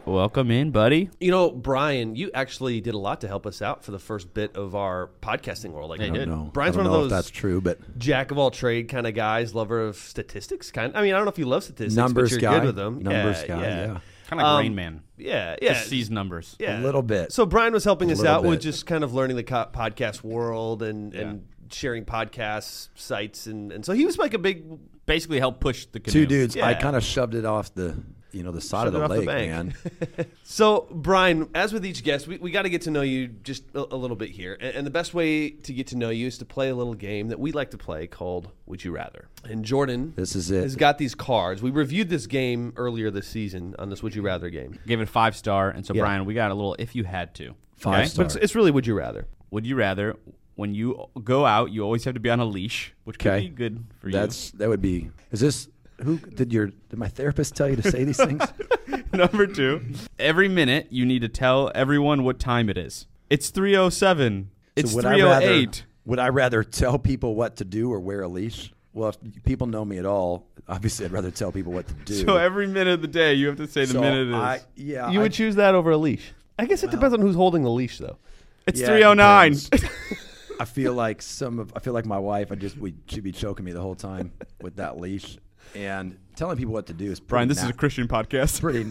[0.06, 1.11] Welcome in, buddy.
[1.20, 4.33] You know, Brian, you actually did a lot to help us out for the first
[4.33, 5.90] bit of our podcasting world.
[5.90, 6.18] Like, I you did.
[6.20, 6.28] did.
[6.28, 8.50] No, Brian's I one don't of know if those that's true, but jack of all
[8.50, 10.70] trade kind of guys, lover of statistics.
[10.70, 10.96] Kind.
[10.96, 12.76] I mean, I don't know if you love statistics, numbers but you're guy, good with
[12.76, 13.02] them.
[13.02, 13.76] numbers yeah, guy, yeah.
[13.87, 14.00] yeah.
[14.28, 15.02] Kind of like Um, Rain Man.
[15.20, 15.74] Yeah, yeah.
[15.74, 16.56] Just sees numbers.
[16.59, 16.80] Yeah.
[16.80, 17.33] a little bit.
[17.33, 19.68] So Brian was helping A us little out with just kind of learning the co-
[19.72, 21.20] podcast world and, Yeah.
[21.20, 24.64] and sharing podcast sites, and, and so he was like a big.
[25.06, 26.12] Basically, help push the canoe.
[26.12, 26.56] Two dudes.
[26.56, 27.96] I kind of shoved it off the,
[28.33, 29.75] you know, the side Shoved of the the lake, bank.
[30.09, 30.27] man.
[30.45, 33.62] So Brian, as with each guest, we, we got to get to know you just
[33.75, 36.27] a, a little bit here, and, and the best way to get to know you
[36.27, 39.29] is to play a little game that we like to play called Would You Rather.
[39.45, 40.62] And Jordan, This is it.
[40.62, 41.62] has got these cards.
[41.62, 45.09] We reviewed this game earlier this season on this Would You Rather game, Gave it
[45.09, 46.03] five star, and so Yeah.
[46.03, 46.75] Brian, we got a little.
[46.79, 48.09] If you had to, Five okay?
[48.09, 48.25] star.
[48.25, 49.27] but it's, it's really Would You Rather.
[49.53, 50.16] Would you rather
[50.57, 53.47] when you go out, you always have to be on a leash, which could Okay.
[53.47, 54.12] be good for you.
[54.12, 55.11] That's that would be.
[55.33, 55.69] Is this
[56.02, 58.42] who did your did my therapist tell you to say these things?
[59.12, 59.82] Number two,
[60.18, 63.06] every minute you need to tell everyone what time it is.
[63.28, 64.50] It's three oh seven.
[64.76, 65.84] It's would I rather- 308.
[66.06, 68.72] Would I rather tell people what to do or wear a leash?
[68.92, 72.24] Well, if people know me at all, obviously I'd rather tell people what to do.
[72.24, 74.34] So every minute of the day, you have to say the So minute it is.
[74.34, 76.32] I, yeah, You I- would choose that over a leash.
[76.58, 78.16] I guess it depends on who's holding the leash, though.
[78.66, 79.52] it's yeah, it 309.
[79.52, 79.94] depends.
[80.60, 82.50] I feel like some of I feel like my wife.
[82.52, 85.38] I just we she'd be choking me the whole time with that leash
[85.74, 88.61] and telling people what to do is pretty Brian, this is a Christian podcast.
[88.61, 88.85] pretty.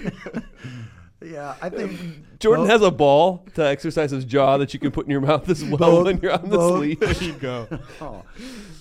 [1.22, 4.90] yeah, I think Jordan both- has a ball to exercise his jaw that you can
[4.90, 6.80] put in your mouth as well Both- when you're on this both.
[6.80, 6.98] leash.
[6.98, 7.68] There you go.
[8.00, 8.22] oh,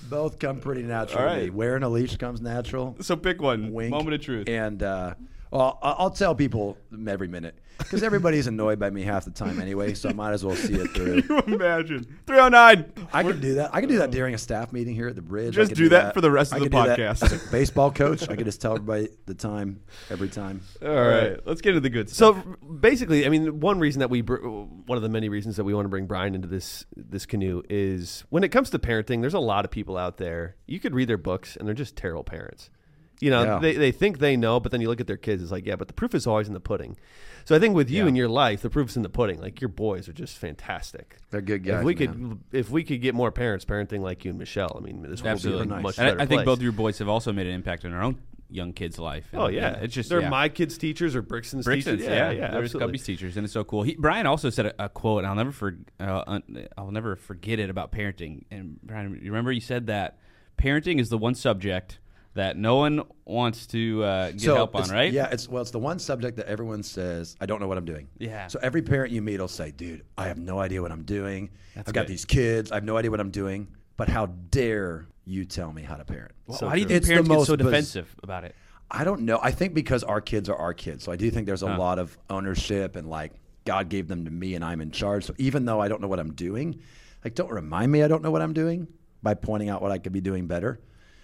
[0.10, 1.20] both come pretty natural.
[1.20, 1.42] All to me.
[1.44, 1.54] right.
[1.54, 2.96] Wearing a leash comes natural.
[3.02, 3.72] So pick one.
[3.74, 3.92] Wink.
[3.92, 4.48] Moment of truth.
[4.50, 5.16] And uh,
[5.52, 9.60] well, I- I'll tell people every minute because everybody's annoyed by me half the time
[9.62, 9.94] anyway.
[9.94, 11.22] So I might as well see it through.
[11.24, 12.04] Can you imagine?
[12.28, 13.08] 309.
[13.14, 13.74] I can do that.
[13.74, 15.56] I can do that during a staff meeting here at the bridge.
[15.56, 17.24] Just could do that for the rest I of the could do that podcast.
[17.24, 20.62] As a baseball coach, I could just tell everybody the time every time.
[20.84, 21.40] All right.
[21.46, 24.98] Let's get into the good So basically, I mean, one reason that we, br- one
[24.98, 28.24] of the many reasons that we want to bring Brian into this this canoe is
[28.30, 29.22] when it comes to parenting.
[29.22, 30.58] There's a lot of people out there.
[30.68, 32.70] You could read their books, and they're just terrible parents.
[33.20, 33.60] You know, Yeah.
[33.60, 35.42] they, they think they know, but then you look at their kids.
[35.44, 36.98] It's like, yeah, but the proof is always in the pudding.
[37.46, 38.10] So I think with you Yeah.
[38.10, 39.42] in your life, the proof's in the pudding.
[39.42, 41.18] Like your boys are just fantastic.
[41.30, 41.80] They're good guys.
[41.80, 42.08] if we man.
[42.52, 45.24] could, if we could get more parents parenting like you and Michelle, I mean, this
[45.24, 45.62] Absolutely.
[45.62, 45.84] would be a Nice.
[45.84, 46.46] much And I- better I, think place.
[46.46, 48.18] both of your boys have also made an impact on our own
[48.52, 49.28] young kids' life.
[49.34, 50.30] Oh And- yeah, it's just they're yeah.
[50.30, 52.12] my kids' teachers or Brixton's, Brixton's, teachers.
[52.16, 52.94] yeah, yeah, They're absolutely.
[52.98, 53.84] Scubby's teachers, and it's so cool.
[53.84, 56.40] He, Brian also said a, a quote, and I'll never for, uh,
[56.78, 58.44] I'll never forget it about parenting.
[58.50, 60.18] And Brian, you remember you said that
[60.58, 62.00] parenting is the one subject
[62.36, 65.12] that no one wants to uh, get help on, right?
[65.12, 67.86] Yeah, it's well, it's the one subject that everyone says, "I don't know what I'm
[67.86, 68.48] doing." Yeah.
[68.48, 71.50] So every parent you meet will say, "Dude, I have no idea what I'm doing.
[71.76, 72.72] That's I've got these kids.
[72.72, 73.68] I have no idea what I'm doing.
[73.98, 77.06] But how dare you tell me how to parent?" Well, So why do you think
[77.06, 78.56] parents get so biz- defensive about it?
[78.92, 79.40] I don't know.
[79.42, 81.78] I think because our kids are our kids, so I do think there's a Huh.
[81.78, 83.34] lot of ownership and like
[83.66, 85.26] God gave them to me and I'm in charge.
[85.26, 86.80] So even though I don't know what I'm doing,
[87.24, 88.88] like don't remind me I don't know what I'm doing
[89.22, 90.80] by pointing out what I could be doing better.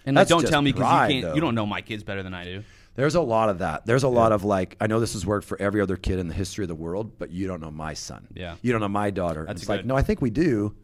[0.06, 1.22] And like, don't tell me because you can't.
[1.24, 1.34] though.
[1.34, 2.62] You don't know my kids better than I do.
[2.94, 3.84] There's a lot of that.
[3.84, 6.28] There's a lot of like, I know this has worked for every other kid in
[6.28, 8.26] the history of the world, but you don't know my son.
[8.34, 8.54] Yeah.
[8.62, 9.44] You don't know my daughter.
[9.46, 9.86] That's it's like, good.
[9.86, 10.74] no, I think we do.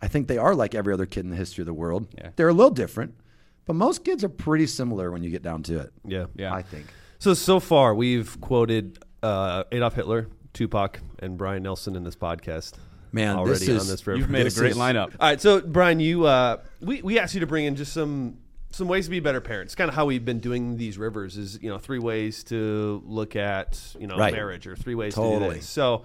[0.00, 2.08] I think they are like every other kid in the history of the world.
[2.18, 2.30] Yeah.
[2.34, 3.14] They're a little different,
[3.66, 5.92] but most kids are pretty similar when you get down to it.
[6.04, 6.52] Yeah, Yeah.
[6.52, 6.86] I think.
[7.20, 12.72] So so far we've quoted uh, Adolf Hitler, Tupac, and Brian Nelson in this podcast.
[13.12, 14.18] Man, already this is- on this river.
[14.18, 15.14] You've made This a great is- lineup.
[15.20, 18.38] All right, so Brian, you uh, we we asked you to bring in just some
[18.72, 19.74] some ways to be better parents.
[19.74, 23.36] Kind of how we've been doing these rivers is you know three ways to look
[23.36, 24.32] at you know Right.
[24.32, 25.56] marriage or three ways to do Totally.
[25.56, 25.68] this.
[25.68, 26.04] So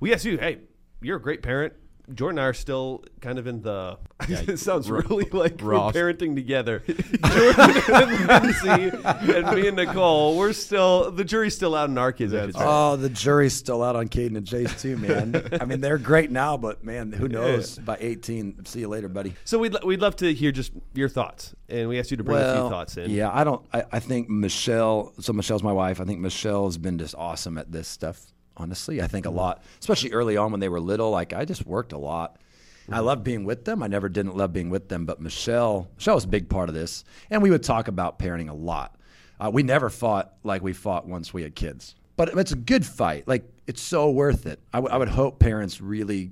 [0.00, 0.58] we asked you, hey,
[1.00, 1.74] you're a great parent.
[2.14, 3.98] Jordan and I are still kind of in the.
[4.28, 5.94] it sounds really like Ross.
[5.94, 6.78] we're parenting together.
[6.86, 12.12] Jordan and Lindsay and me and Nicole, we're still the jury's still out on our
[12.12, 12.32] kids.
[12.32, 12.54] I should.
[12.56, 15.48] Oh, the jury's still out on Caden and Jace too, man.
[15.60, 17.78] I mean, they're great now, but man, who knows?
[17.78, 19.34] By 18, see you later, buddy.
[19.44, 22.38] So we'd, we'd love to hear just your thoughts, and we asked you to bring
[22.38, 23.10] a few thoughts in.
[23.10, 23.66] Yeah, I don't.
[23.72, 25.12] I, I think Michelle.
[25.20, 26.00] So Michelle's my wife.
[26.00, 28.20] I think Michelle has been just awesome at this stuff.
[28.56, 31.10] Honestly, I think a lot, especially early on when they were little.
[31.10, 32.38] Like I just worked a lot.
[32.90, 33.82] I loved being with them.
[33.82, 36.74] I never didn't love being with them, but Michelle, Michelle was a big part of
[36.76, 38.96] this, and we would talk about parenting a lot.
[39.40, 42.86] Uh, we never fought like we fought once we had kids, but it's a good
[42.86, 43.26] fight.
[43.26, 44.60] Like it's so worth it.
[44.72, 46.30] I, w- I would hope parents really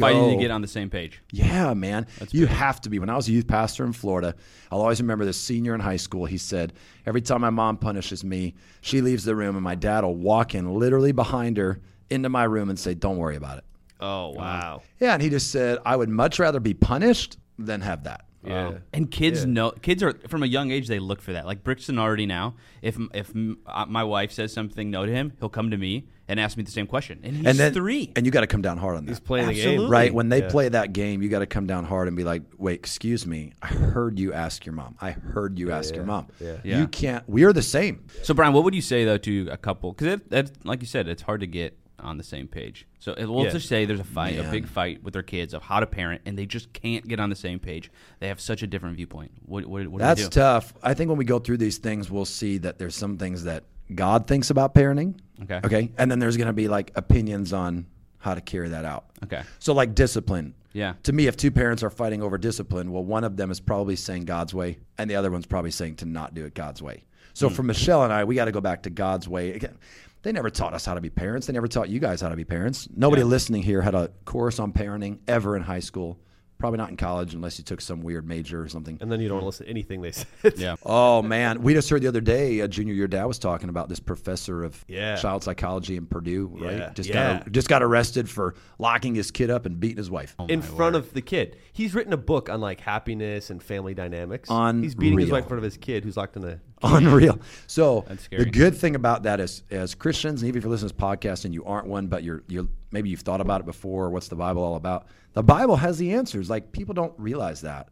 [0.00, 1.20] Fighting to go- get on the same page.
[1.30, 2.06] yeah, man.
[2.30, 2.98] you have to be.
[2.98, 4.34] When I was a youth pastor in Florida,
[4.70, 6.24] I'll always remember this senior in high school.
[6.26, 6.72] He said,
[7.06, 10.54] Every time my mom punishes me, she leaves the room and my dad will walk
[10.54, 13.64] in literally behind her into my room and say, Don't worry about it.
[14.00, 14.82] Oh wow.
[15.00, 15.14] Yeah.
[15.14, 18.24] And he just said, I would much rather be punished than have that.
[18.44, 18.78] Yeah.
[18.92, 21.46] And kids know kids are from a young age they look for that.
[21.46, 25.32] Like Brixton already now, if if m- uh, my wife says something no to him,
[25.38, 27.20] he'll come to me and ask me the same question.
[27.22, 28.10] And he's and then, three.
[28.16, 29.10] And you got to come down hard on that.
[29.10, 29.68] He's playing the game.
[29.68, 29.90] Absolutely.
[29.92, 30.14] Right.
[30.14, 30.48] When they Yeah.
[30.48, 33.52] play that game, you got to come down hard and be like, wait, excuse me.
[33.60, 34.96] I heard you ask your mom.
[35.00, 36.28] I heard you ask your mom.
[36.40, 36.56] Yeah.
[36.64, 36.78] Yeah.
[36.80, 38.06] You can't, we are the same.
[38.22, 39.92] So Brian, what would you say though to a couple?
[39.92, 42.86] Because like you said, it's hard to get on the same page.
[42.98, 43.50] So it- we'll Yeah.
[43.50, 46.22] just say there's a fight, a big fight with their kids of how to parent,
[46.26, 47.92] and they just can't get on the same page.
[48.18, 49.30] They have such a different viewpoint.
[49.44, 50.40] What, what, what That's do we do?
[50.40, 50.74] tough.
[50.82, 53.64] I think when we go through these things, we'll see that there's some things that
[53.92, 55.14] God thinks about parenting.
[55.42, 55.60] Okay.
[55.64, 55.92] Okay.
[55.98, 57.86] And then there's going to be like opinions on
[58.18, 59.06] how to carry that out.
[59.24, 59.42] Okay.
[59.58, 60.54] So, like discipline.
[60.72, 60.94] Yeah.
[61.02, 63.96] To me, if two parents are fighting over discipline, well, one of them is probably
[63.96, 67.04] saying God's way, and the other one's probably saying to not do it God's way.
[67.34, 67.54] So, Hmm.
[67.54, 69.52] for Michelle and I, we got to go back to God's way.
[69.52, 69.76] Again,
[70.22, 71.46] they never taught us how to be parents.
[71.46, 72.88] They never taught you guys how to be parents.
[72.94, 73.26] Nobody Yeah.
[73.28, 76.18] listening here had a course on parenting ever in high school.
[76.62, 78.96] Probably not in college unless you took some weird major or something.
[79.00, 80.26] And then you don't listen to anything they said.
[80.56, 80.76] Yeah.
[80.86, 83.88] Oh man, we just heard the other day, a junior year dad was talking about
[83.88, 85.16] this professor of Yeah.
[85.16, 86.78] child psychology in Purdue, right?
[86.78, 86.90] Yeah.
[86.94, 87.38] Just Yeah.
[87.40, 90.36] got just got arrested for locking his kid up and beating his wife.
[90.48, 91.56] in front of the kid.
[91.72, 94.48] He's written a book on like happiness and family dynamics.
[94.50, 94.82] Unreal.
[94.84, 96.60] He's beating his wife in front of his kid who's locked in a.
[96.96, 97.38] Unreal.
[97.66, 100.94] So the good thing about that is, as Christians, and even if you're listening to
[100.94, 104.10] this podcast and you aren't one, but you're you're maybe you've thought about it before.
[104.10, 105.06] What's the Bible all about?
[105.34, 106.50] The Bible has the answers.
[106.50, 107.88] Like people don't realize that,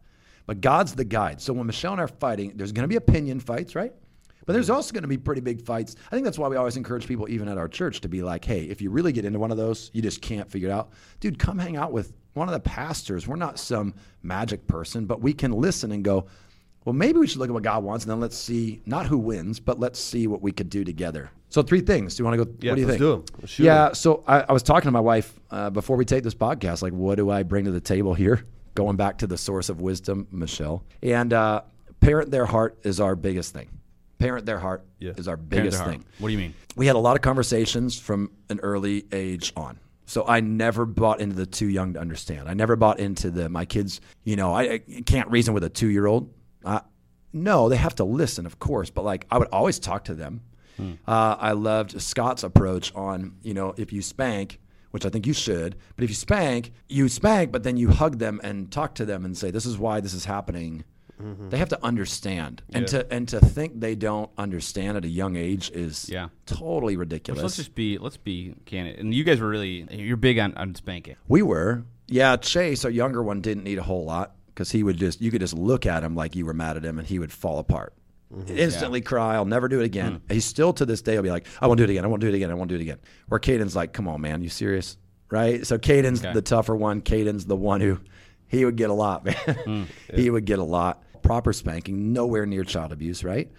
[0.47, 1.41] but God's the guide.
[1.41, 3.93] So when Michelle and I are fighting, there's going to be opinion fights, right?
[4.47, 5.95] But there's also going to be pretty big fights.
[6.07, 8.45] I think that's why we always encourage people, even at our church, to be like,
[8.45, 10.91] hey, if you really get into one of those, you just can't figure it out.
[11.21, 13.29] Dude, come hang out with one of the pastors.
[13.29, 16.27] We're not some magic person, but we can listen and go,
[16.91, 19.17] well, maybe we should look at what God wants, and then let's see not who
[19.17, 21.31] wins, but let's see what we could do together.
[21.49, 22.17] So, three things.
[22.17, 22.51] Do you want to go?
[22.61, 23.09] Yeah, what do you let's think?
[23.09, 23.25] do 'em.
[23.41, 23.93] Let's shoot yeah.
[23.93, 26.83] So, I, I was talking to my wife uh, before we take this podcast.
[26.83, 28.45] Like, what do I bring to the table here?
[28.75, 31.63] Going back to the source of wisdom, Michelle, and uh,
[32.01, 33.69] parent their heart is our biggest thing.
[34.19, 35.13] Parent their heart Yeah.
[35.17, 36.55] is our biggest thing What do you mean?
[36.77, 39.79] we had a lot of conversations from an early age on.
[40.07, 42.49] So I never bought into the too young to understand.
[42.49, 44.01] I never bought into the my kids.
[44.25, 46.29] You know, I, I can't reason with a two year old.
[46.65, 46.81] Uh,
[47.33, 48.91] no, they have to listen, of course.
[48.91, 50.43] But like, I would always talk to them.
[51.07, 54.61] Uh, I loved Scott's approach on you know if you spank,
[54.93, 58.19] which I think you should, but if you spank, you spank, but then you hug
[58.19, 60.85] them and talk to them and say this is why this is happening.
[61.51, 65.37] They have to understand, and to and to think they don't understand at a young
[65.37, 66.29] age is Yeah.
[66.47, 67.43] totally Which ridiculous.
[67.43, 68.99] let's just be let's be candid.
[69.01, 71.17] And you guys were really you're big on, on spanking.
[71.29, 72.37] we were, yeah.
[72.37, 75.41] Chase, our younger one, didn't need a whole lot because he would just you could
[75.41, 77.95] just look at him like you were mad at him, and he would fall apart,
[78.33, 78.57] mm-hmm.
[78.57, 79.35] instantly cry.
[79.35, 80.21] I'll never do it again.
[80.29, 80.33] Mm.
[80.33, 81.13] He's still to this day.
[81.13, 82.05] He'll be like, I won't do it again.
[82.05, 82.51] I won't do it again.
[82.51, 82.99] I won't do it again.
[83.29, 84.97] Where Caden's like, Come on, man, you serious?
[85.31, 85.67] Right?
[85.67, 86.33] So Caden's Okay.
[86.33, 87.01] the tougher one.
[87.01, 88.01] Caden's the one who
[88.49, 89.35] he would get a lot, man.
[89.37, 89.87] Mm.
[90.15, 91.03] He would get a lot.
[91.23, 93.51] Proper spanking, nowhere near child abuse, right?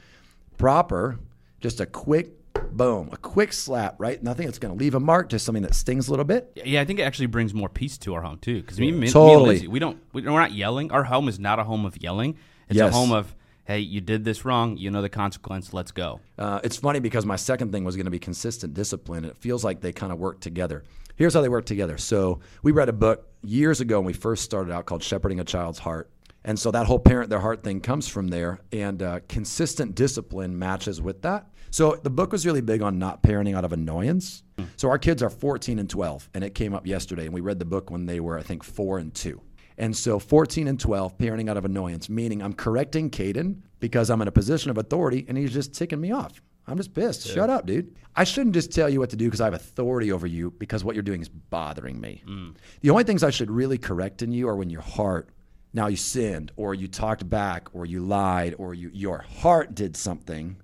[0.57, 1.19] Proper,
[1.61, 2.40] just a quick
[2.71, 4.21] boom, a quick slap, right?
[4.21, 6.51] Nothing that's going to leave a mark, just something that stings a little bit.
[6.63, 8.61] Yeah, I think it actually brings more peace to our home too.
[8.61, 9.49] Because me, me, me Totally.
[9.49, 10.91] Lindsay, we don't we, we're not yelling.
[10.91, 12.37] Our home is not a home of yelling.
[12.69, 12.93] It's Yes.
[12.93, 13.35] a home of
[13.65, 14.75] hey, you did this wrong.
[14.77, 15.73] You know the consequence.
[15.73, 16.19] Let's go.
[16.37, 19.23] Uh, it's funny because my second thing was going to be consistent discipline.
[19.23, 20.83] It feels like they kind of work together.
[21.15, 21.97] Here's how they work together.
[21.97, 25.43] So we read a book years ago when we first started out called Shepherding a
[25.43, 26.09] Child's Heart.
[26.43, 30.57] And so that whole parent their heart thing comes from there, and uh, consistent discipline
[30.57, 31.47] matches with that.
[31.71, 34.43] So the book was really big on not parenting out of annoyance.
[34.77, 37.57] So our kids are 14 and 12, and it came up yesterday, and we read
[37.57, 39.41] the book when they were, I think, four and two.
[39.77, 44.21] And so 14 and 12, parenting out of annoyance, meaning I'm correcting Caden because I'm
[44.21, 46.39] in a position of authority and he's just ticking me off.
[46.67, 47.27] I'm just pissed.
[47.27, 47.95] Shut up, dude.
[48.15, 50.83] I shouldn't just tell you what to do because I have authority over you because
[50.83, 52.21] what you're doing is bothering me.
[52.27, 52.55] Mm.
[52.81, 55.29] The only things I should really correct in you are when your heart,
[55.73, 59.97] now you sinned or you talked back or you lied or you, your heart did
[59.97, 60.57] something.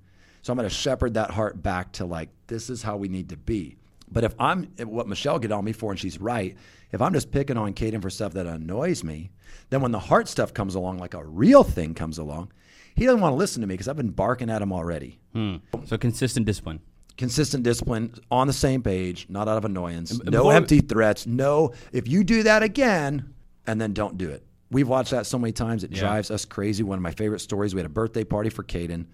[0.47, 3.27] So I'm going to shepherd that heart back to like, this is how we need
[3.31, 3.75] to be.
[4.09, 6.55] But if I'm what Michelle get on me for, and she's right,
[6.93, 9.29] if I'm just picking on Caden for stuff that annoys me,
[9.71, 12.53] then when the heart stuff comes along, like a real thing comes along,
[12.95, 15.19] he doesn't want to listen to me because I've been barking at him already.
[15.33, 15.57] Hmm.
[15.83, 16.79] So consistent discipline.
[17.17, 21.73] Consistent discipline, on the same page, not out of annoyance, And no empty threats, no,
[21.91, 23.33] if you do that again,
[23.65, 24.45] and then don't do it.
[24.71, 25.99] We've watched that so many times, it Yeah.
[25.99, 26.83] drives us crazy.
[26.83, 29.07] One of my favorite stories, we had a birthday party for Caden,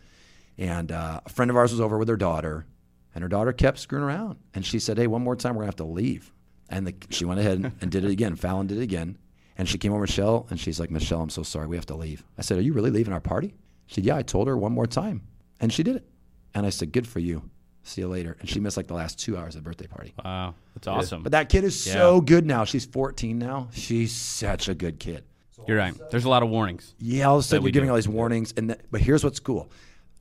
[0.57, 2.65] and uh, a friend of ours was over with her daughter,
[3.15, 4.37] and her daughter kept screwing around.
[4.53, 6.31] And she said, Hey, one more time, we're going to have to leave.
[6.69, 8.35] And the, she went ahead and did it again.
[8.35, 9.17] Fallon did it again.
[9.57, 11.67] And she came over to Michelle, and she's like, Michelle, I'm so sorry.
[11.67, 12.23] We have to leave.
[12.37, 13.53] I said, Are you really leaving our party?
[13.87, 15.21] She said, Yeah, I told her one more time.
[15.59, 16.07] And she did it.
[16.53, 17.49] And I said, Good for you.
[17.83, 18.37] See you later.
[18.39, 20.13] And she missed like the last two hours of the birthday party.
[20.23, 21.21] Wow, that's awesome.
[21.21, 22.63] But that kid is so good now.
[22.63, 23.67] She's 14 now.
[23.73, 25.25] She's such a good kid.
[25.67, 25.93] You're right.
[26.09, 26.95] There's a lot of warnings.
[26.97, 27.91] Yeah, all of a sudden we you're giving do.
[27.91, 29.69] all these warnings, and th- but here's what's cool.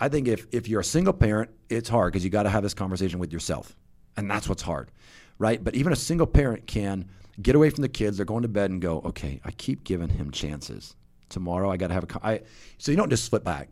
[0.03, 2.65] I think if if you're a single parent, it's hard because you got to have
[2.65, 3.77] this conversation with yourself,
[4.17, 4.91] and that's what's hard,
[5.39, 5.63] right?
[5.63, 7.09] But even a single parent can
[7.41, 8.17] get away from the kids.
[8.17, 10.97] They're going to bed and go, okay, I keep giving him chances.
[11.29, 12.07] Tomorrow I got to have a.
[12.09, 12.41] co- I,
[12.79, 13.69] so you don't just slip back.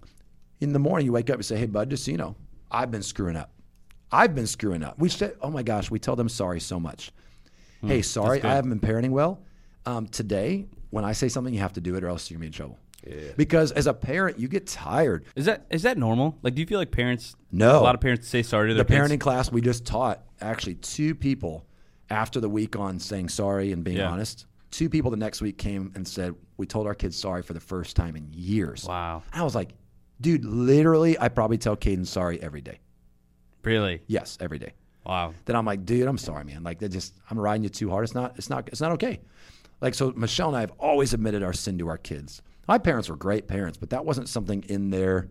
[0.61, 2.37] In the morning you wake up and say, hey bud, just so you know,
[2.71, 3.51] I've been screwing up.
[4.13, 5.01] I've been screwing up.
[5.01, 7.11] We say, oh my gosh, we tell them sorry so much.
[7.85, 9.41] hey, sorry, I haven't been parenting well.
[9.85, 12.43] Um, today, when I say something, you have to do it, or else you're gonna
[12.43, 12.79] be in trouble.
[13.37, 15.25] Because as a parent, you get tired.
[15.35, 16.39] Is that is that normal?
[16.43, 17.35] Like, do you feel like parents?
[17.51, 17.81] No.
[17.81, 19.23] A lot of parents say sorry to The their parenting kids.
[19.23, 21.67] class we just taught actually two people
[22.11, 24.11] after the week on saying sorry and being Yeah.
[24.11, 24.47] honest.
[24.71, 27.61] Two people the next week came and said we told our kids sorry for the
[27.61, 28.85] first time in years.
[28.85, 29.23] Wow.
[29.33, 29.71] I was like,
[30.21, 32.79] dude, literally, I probably tell Caden sorry every day.
[33.65, 34.03] Really?
[34.07, 34.75] Yes, every day.
[35.05, 35.33] Wow.
[35.47, 36.63] then I'm like, dude, I'm sorry, man.
[36.63, 38.05] Like, they just, I'm riding you too hard.
[38.05, 39.21] It's not, it's not, it's not okay.
[39.81, 42.43] Like so, Michelle and I have always admitted our sin to our kids.
[42.71, 45.29] My parents were great parents, but that wasn't something in their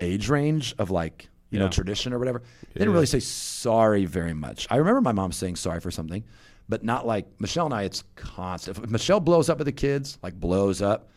[0.00, 2.42] age range of like you know tradition or whatever.
[2.74, 4.66] They didn't really say sorry very much.
[4.68, 6.24] I remember my mom saying sorry for something,
[6.68, 7.84] but not like Michelle and I.
[7.84, 8.78] It's constant.
[8.78, 11.10] If Michelle blows up at the kids, like blows up,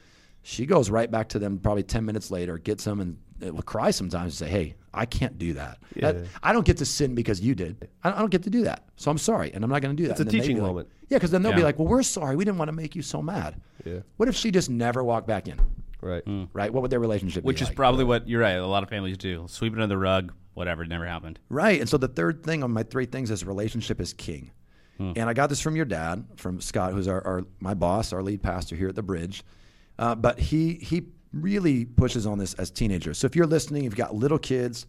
[0.44, 3.18] she goes right back to them probably 10 minutes later, gets them, and
[3.66, 5.80] cry sometimes and say, Hey, I can't do that.
[5.98, 7.90] That- I don't get to sin because you did.
[8.04, 8.86] I don't, get to do that.
[8.96, 9.52] So I'm sorry.
[9.54, 10.12] And I'm not going to do that.
[10.14, 10.90] It's a And then they'd teaching be like- moment.
[11.10, 12.36] yeah, because then they'll be like, Well, we're sorry.
[12.36, 13.62] We didn't want to make you so mad.
[13.84, 14.00] Yeah.
[14.18, 15.60] What if she just never walked back in?
[16.02, 16.24] Right.
[16.54, 16.72] Right?
[16.72, 17.48] What would their relationship be?
[17.48, 17.76] Which is like?
[17.76, 18.52] probably what you're right.
[18.54, 19.46] A lot of families do.
[19.48, 20.34] Sweep it under the rug.
[20.54, 20.84] Whatever.
[20.84, 21.40] It never happened.
[21.50, 21.80] Right.
[21.82, 24.52] And so the third thing on my three things is relationship is king.
[24.98, 28.24] And I got this from your dad, from Scott, who's our, our my boss, our
[28.24, 29.44] lead pastor here at the Bridge.
[30.00, 33.18] Uh, but he he really pushes on this as teenagers.
[33.18, 34.88] So if you're listening, you've got little kids,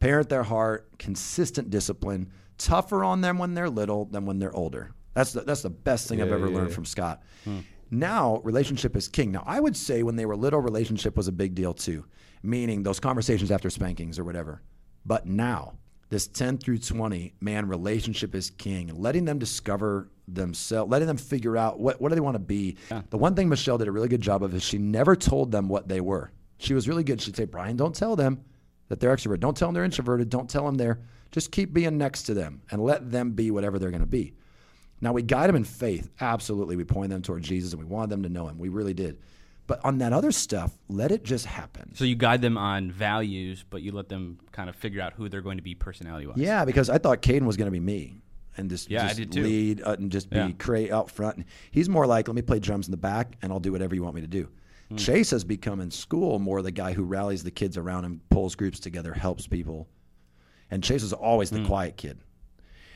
[0.00, 4.92] parent their heart, consistent discipline, tougher on them when they're little than when they're older.
[5.14, 7.22] That's the, that's the best thing I've ever learned from Scott.
[7.44, 7.60] Hmm.
[7.90, 9.30] Now, relationship is king.
[9.30, 12.04] Now, I would say when they were little, relationship was a big deal too,
[12.42, 14.60] meaning those conversations after spankings or whatever.
[15.06, 15.74] But now,
[16.08, 18.90] this 10 through 20, man, relationship is king.
[18.94, 22.76] Letting them discover themselves, letting them figure out what, what do they want to be.
[23.10, 25.68] The one thing Michelle did a really good job of is she never told them
[25.68, 26.32] what they were.
[26.58, 27.20] She was really good.
[27.20, 28.44] She'd say, Brian, don't tell them
[28.88, 29.40] that they're extrovert.
[29.40, 30.30] Don't tell them they're introverted.
[30.30, 33.78] Don't tell them they're, just keep being next to them and let them be whatever
[33.78, 34.34] they're going to be.
[35.00, 36.08] Now we guide them in faith.
[36.20, 36.76] Absolutely.
[36.76, 38.58] We point them toward Jesus and we wanted them to know him.
[38.58, 39.18] We really did.
[39.66, 41.94] But on that other stuff, let it just happen.
[41.94, 45.28] So you guide them on values, but you let them kind of figure out who
[45.28, 46.38] they're going to be personality wise.
[46.38, 48.20] Yeah, because I thought Caden was going to be me
[48.56, 50.50] and just, Yeah, just lead uh, and just be Yeah.
[50.58, 51.44] create out front.
[51.70, 54.02] He's more like, let me play drums in the back and I'll do whatever you
[54.02, 54.48] want me to do.
[54.90, 54.96] Hmm.
[54.96, 58.54] Chase has become in school more the guy who rallies the kids around him, pulls
[58.54, 59.88] groups together, helps people.
[60.70, 62.18] And Chase is always the quiet kid.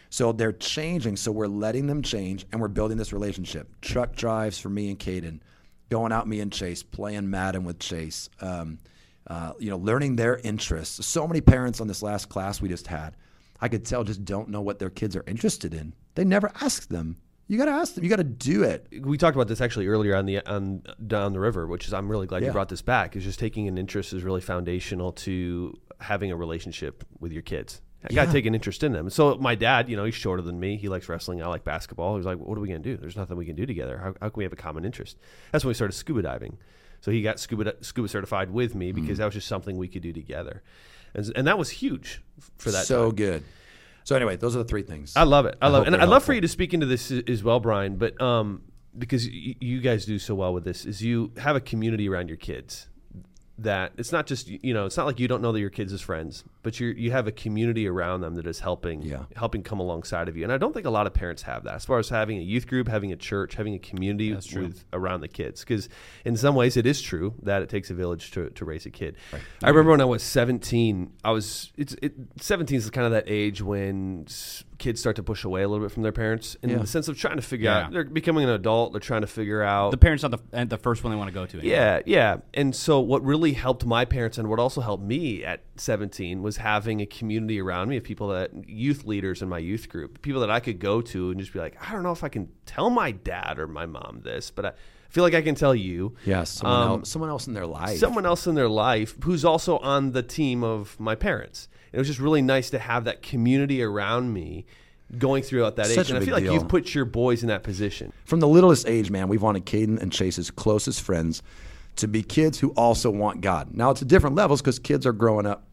[0.09, 1.17] So they're changing.
[1.17, 3.69] So we're letting them change and we're building this relationship.
[3.81, 5.41] Truck drives for me and Caden,
[5.89, 8.79] going out me and Chase, playing Madden with Chase, um,
[9.29, 11.05] uh, you know, learning their interests.
[11.07, 13.17] So many parents on this last class we just had,
[13.61, 15.95] I could tell just don't know what their kids are interested in.
[16.15, 17.19] They never ask them.
[17.47, 18.05] You got to ask them.
[18.05, 18.87] You got to do it.
[19.03, 22.09] we talked about this actually earlier on the on down the river, which is I'm
[22.09, 22.49] really glad Yeah.
[22.49, 23.17] you brought this back.
[23.17, 27.83] Is just taking an interest is really foundational to having a relationship with your kids.
[28.09, 29.11] I got to take an interest in them.
[29.11, 30.77] So my dad, you know, he's shorter than me.
[30.77, 31.43] He likes wrestling.
[31.43, 32.15] I like basketball.
[32.15, 32.97] He was like, "What are we gonna do?
[32.97, 33.99] There's nothing we can do together.
[33.99, 35.19] How, how can we have a common interest?"
[35.53, 36.57] That's when we started scuba diving.
[37.01, 39.19] So he got scuba scuba certified with me because mm.
[39.19, 40.63] that was just something we could do together,
[41.15, 42.23] and, and that was huge
[42.59, 42.87] for that.
[42.87, 43.17] so time.
[43.17, 43.45] good.
[44.05, 45.15] So anyway, those are the three things.
[45.17, 45.57] I love it.
[45.63, 47.97] I, love it, and I'd love for you to speak into this as well, Brian.
[47.97, 48.63] But um,
[48.97, 52.29] because y- you guys do so well with this, is you have a community around
[52.29, 52.89] your kids
[53.63, 55.93] that it's not just you know it's not like you don't know that your kids
[55.93, 59.25] is friends, but you you have a community around them that is helping Yeah.
[59.37, 60.45] helping come alongside of you.
[60.45, 62.43] And I don't think a lot of parents have that as far as having a
[62.43, 65.61] youth group, having a church, having a community with around the kids.
[65.61, 65.89] Because
[66.25, 68.91] in some ways, it is true that it takes a village to, to raise a
[68.91, 69.17] kid.
[69.63, 73.25] I remember when I was 17, I was it's it 17 is kind of that
[73.27, 74.27] age when
[74.81, 76.79] kids start to push away a little bit from their parents in Yeah.
[76.79, 77.85] the sense of trying to figure Yeah.
[77.87, 78.93] out they're becoming an adult.
[78.93, 81.35] They're trying to figure out The parents not the the first one they want to
[81.35, 81.59] go to.
[81.59, 81.77] anymore.
[81.77, 82.37] yeah, yeah.
[82.55, 86.57] And so what really helped my parents and what also helped me at 17 was
[86.57, 90.41] having a community around me of people that youth leaders in my youth group, people
[90.41, 92.49] that I could go to and just be like, I don't know if I can
[92.67, 94.73] tell my dad or my mom this, but I
[95.11, 96.15] feel like I can tell you.
[96.25, 97.99] yeah, someone Um, else, someone else in their life.
[97.99, 101.69] Someone else in their life who's also on the team of my parents.
[101.93, 104.67] It was just really nice to have that community around me
[105.19, 106.11] going throughout that Such age.
[106.11, 108.13] And I feel like you've put your boys in that position.
[108.25, 111.43] From the littlest age, man, we've wanted Caden and Chase's closest friends
[111.97, 113.75] to be kids who also want God.
[113.75, 115.67] Now it's at different levels because kids are growing up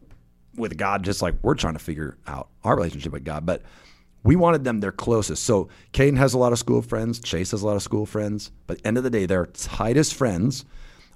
[0.56, 3.46] with God just like we're trying to figure out our relationship with God.
[3.46, 3.62] But
[4.24, 5.44] we wanted them their closest.
[5.44, 8.50] So Caden has a lot of school friends, Chase has a lot of school friends.
[8.66, 10.64] But end of the day, their tightest friends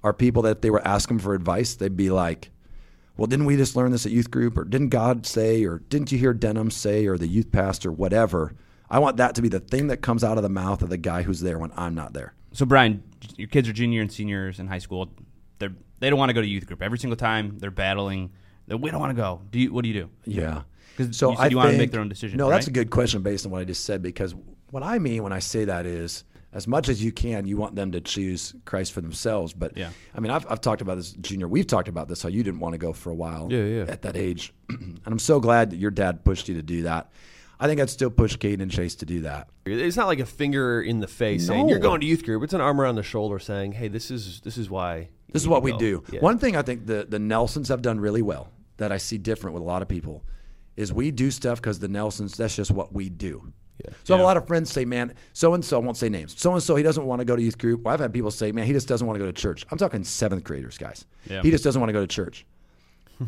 [0.05, 2.51] are people that if they were asking for advice, they'd be like,
[3.23, 4.59] well, didn't we just learn this at youth group?
[4.59, 5.63] Or didn't God say?
[5.65, 7.07] Or didn't you hear Denham say?
[7.07, 8.57] Or the youth pastor, whatever.
[8.91, 10.97] I want that to be the thing that comes out of the mouth of the
[10.97, 12.35] guy who's there when I'm not there.
[12.53, 13.05] So Brian,
[13.37, 15.09] your kids are junior and seniors in high school.
[15.61, 17.61] They're they don't want to go to youth group every single time.
[17.61, 18.33] They're battling.
[18.67, 19.41] They, we don't want to go.
[19.53, 19.73] Do you?
[19.73, 20.11] What do you do?
[20.25, 20.63] Yeah.
[20.97, 22.39] 'Cause you said you wanna make their own decision.
[22.39, 24.35] No, that's a good question based on what I just said because
[24.73, 27.75] what I mean when I say that is as much as you can, you want
[27.75, 29.53] them to choose Christ for themselves.
[29.53, 29.91] But Yeah.
[30.15, 31.49] I mean, I've, I've talked about this, Junior.
[31.49, 33.85] We've talked about this, how you didn't want to go for a while Yeah, yeah.
[33.89, 34.53] at that age.
[34.69, 37.11] and I'm so glad that your dad pushed you to do that.
[37.59, 39.49] I think I'd still push Caden and Chase to do that.
[39.65, 42.43] It's not like a finger in the face saying you're going to youth group.
[42.43, 45.49] It's an arm around the shoulder saying, "Hey, this is this is why." This is
[45.49, 46.03] what we go." do.
[46.11, 46.21] Yeah.
[46.21, 49.55] One thing I think the, the Nelsons have done really well that I see different
[49.55, 50.25] with a lot of people
[50.77, 53.53] is we do stuff because the Nelsons, that's just what we do.
[54.05, 56.09] So I have a lot of friends say, man, so and so, I won't say
[56.09, 56.41] names.
[56.41, 57.83] So and so, he doesn't want to go to youth group.
[57.83, 59.65] Well, I've had people say, man, he just doesn't want to go to church.
[59.71, 61.05] I'm talking seventh graders, guys.
[61.29, 61.43] Yeah.
[61.43, 62.47] He just doesn't want to go to church.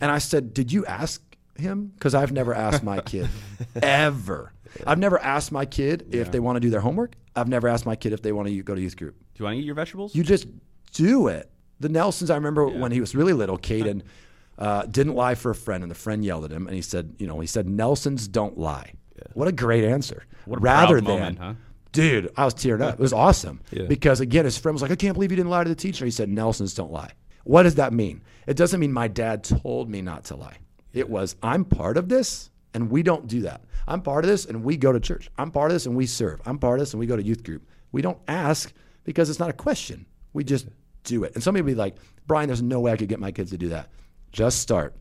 [0.00, 1.22] and I said, did you ask
[1.56, 1.92] him?
[1.94, 3.28] Because I've never asked my kid
[3.82, 4.52] ever.
[4.86, 7.14] I've never asked my kid if they want to do their homework.
[7.36, 9.16] I've never asked my kid if they want to go to youth group.
[9.18, 10.14] Do you want to eat your vegetables?
[10.14, 10.46] You just
[10.92, 11.50] do it.
[11.80, 14.02] The Nelsons, I remember when he was really little, Caden
[14.58, 17.16] uh, didn't lie for a friend, and the friend yelled at him, and he said,
[17.18, 18.92] you know, he said, Nelsons don't lie.
[19.34, 20.24] What a great answer.
[20.44, 21.54] What Rather than, moment, huh?
[21.92, 22.94] dude, I was tearing up.
[22.94, 25.64] It was awesome because again, his friend was like, I can't believe you didn't lie
[25.64, 26.04] to the teacher.
[26.04, 27.12] He said, Nelsons don't lie.
[27.44, 28.22] What does that mean?
[28.46, 30.56] It doesn't mean my dad told me not to lie.
[30.92, 33.62] It was, I'm part of this, and we don't do that.
[33.86, 35.30] I'm part of this, and we go to church.
[35.36, 36.40] I'm part of this, and we serve.
[36.46, 37.66] I'm part of this, and we go to youth group.
[37.92, 38.72] We don't ask
[39.04, 40.06] because it's not a question.
[40.32, 40.68] We just
[41.04, 41.34] do it.
[41.34, 41.96] And somebody will be like,
[42.26, 43.90] Brian, there's no way I could get my kids to do that.
[44.32, 44.94] Just start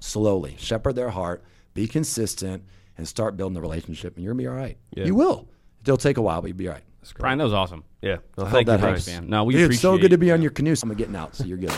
[0.00, 1.42] slowly, shepherd their heart,
[1.74, 2.64] be consistent,
[2.98, 4.76] and start building the relationship, and you're gonna be all right.
[4.94, 5.04] Yeah.
[5.04, 5.48] You will.
[5.82, 6.82] It'll take a while, but you'll be all right.
[7.16, 7.84] Brian, that was awesome.
[8.02, 8.18] Yeah.
[8.36, 8.94] Well, I thank hope you, that Brian.
[8.96, 9.06] helps.
[9.06, 9.30] man.
[9.30, 10.74] No, we Dude, it's so good to be on your canoe.
[10.74, 11.72] So I'm getting out, so you're good.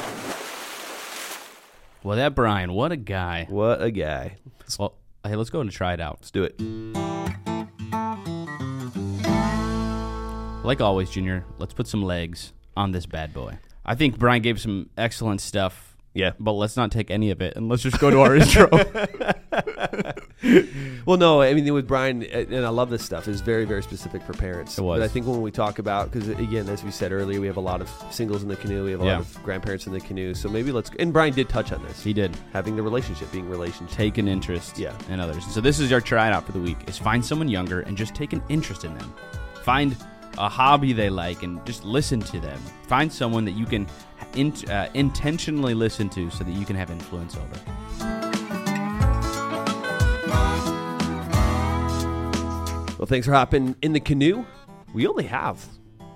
[2.02, 3.46] Well, that Brian, what a guy.
[3.48, 4.38] What a guy.
[4.78, 6.18] Well, hey, let's go and try it out.
[6.20, 6.58] Let's do it.
[10.64, 13.58] Like always, Junior, let's put some legs on this bad boy.
[13.84, 15.89] I think Brian gave some excellent stuff.
[16.14, 16.32] Yeah.
[16.40, 18.68] But let's not take any of it and let's just go to our intro.
[21.06, 23.26] Well, no, I mean with Brian, uh, and I love this stuff.
[23.26, 24.78] is very, very specific for parents.
[24.78, 24.98] It was.
[25.00, 27.56] But I think when we talk about, because again, as we said earlier, we have
[27.56, 28.84] a lot of singles in the canoe.
[28.84, 29.12] We have a Yeah.
[29.18, 30.34] lot of grandparents in the canoe.
[30.34, 30.90] So maybe let's.
[30.98, 32.02] And Brian did touch on this.
[32.04, 32.36] he did.
[32.52, 33.94] having the relationship, being relationship.
[33.96, 34.92] Take an interest Yeah.
[35.08, 35.44] in others.
[35.46, 38.14] So this is our try out for the week is find someone younger and just
[38.14, 39.12] take an interest in them.
[39.62, 39.96] Find
[40.39, 42.59] a hobby they like and just listen to them.
[42.87, 43.87] Find someone that you can
[44.35, 48.70] in, uh, intentionally listen to so that you can have influence over.
[52.99, 54.45] Well, thanks for hopping in the canoe.
[54.93, 55.64] We only have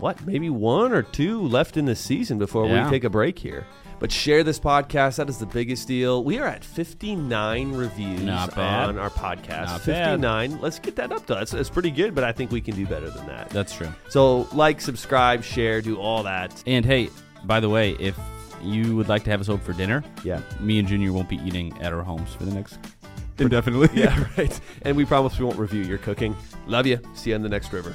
[0.00, 2.84] what, maybe one or two left in the season before Yeah.
[2.84, 3.66] we take a break here.
[4.04, 5.16] But share this podcast.
[5.16, 6.22] That is the biggest deal.
[6.24, 8.90] We are at 59 reviews Not bad.
[8.90, 9.64] on our podcast.
[9.64, 10.10] Not bad.
[10.20, 10.60] 59.
[10.60, 11.34] Let's get that up to.
[11.36, 13.48] That's, that's pretty good, but I think we can do better than that.
[13.48, 13.88] That's true.
[14.10, 16.62] So, like, subscribe, share, do all that.
[16.66, 17.08] And hey,
[17.44, 18.14] by the way, if
[18.62, 20.42] you would like to have us over for dinner, Yeah.
[20.60, 22.78] me and Junior won't be eating at our homes for the next
[23.38, 23.88] indefinitely.
[24.02, 24.60] Yeah, right.
[24.82, 26.36] And we promise we won't review your cooking.
[26.66, 27.00] Love you.
[27.14, 27.94] See you on the next river.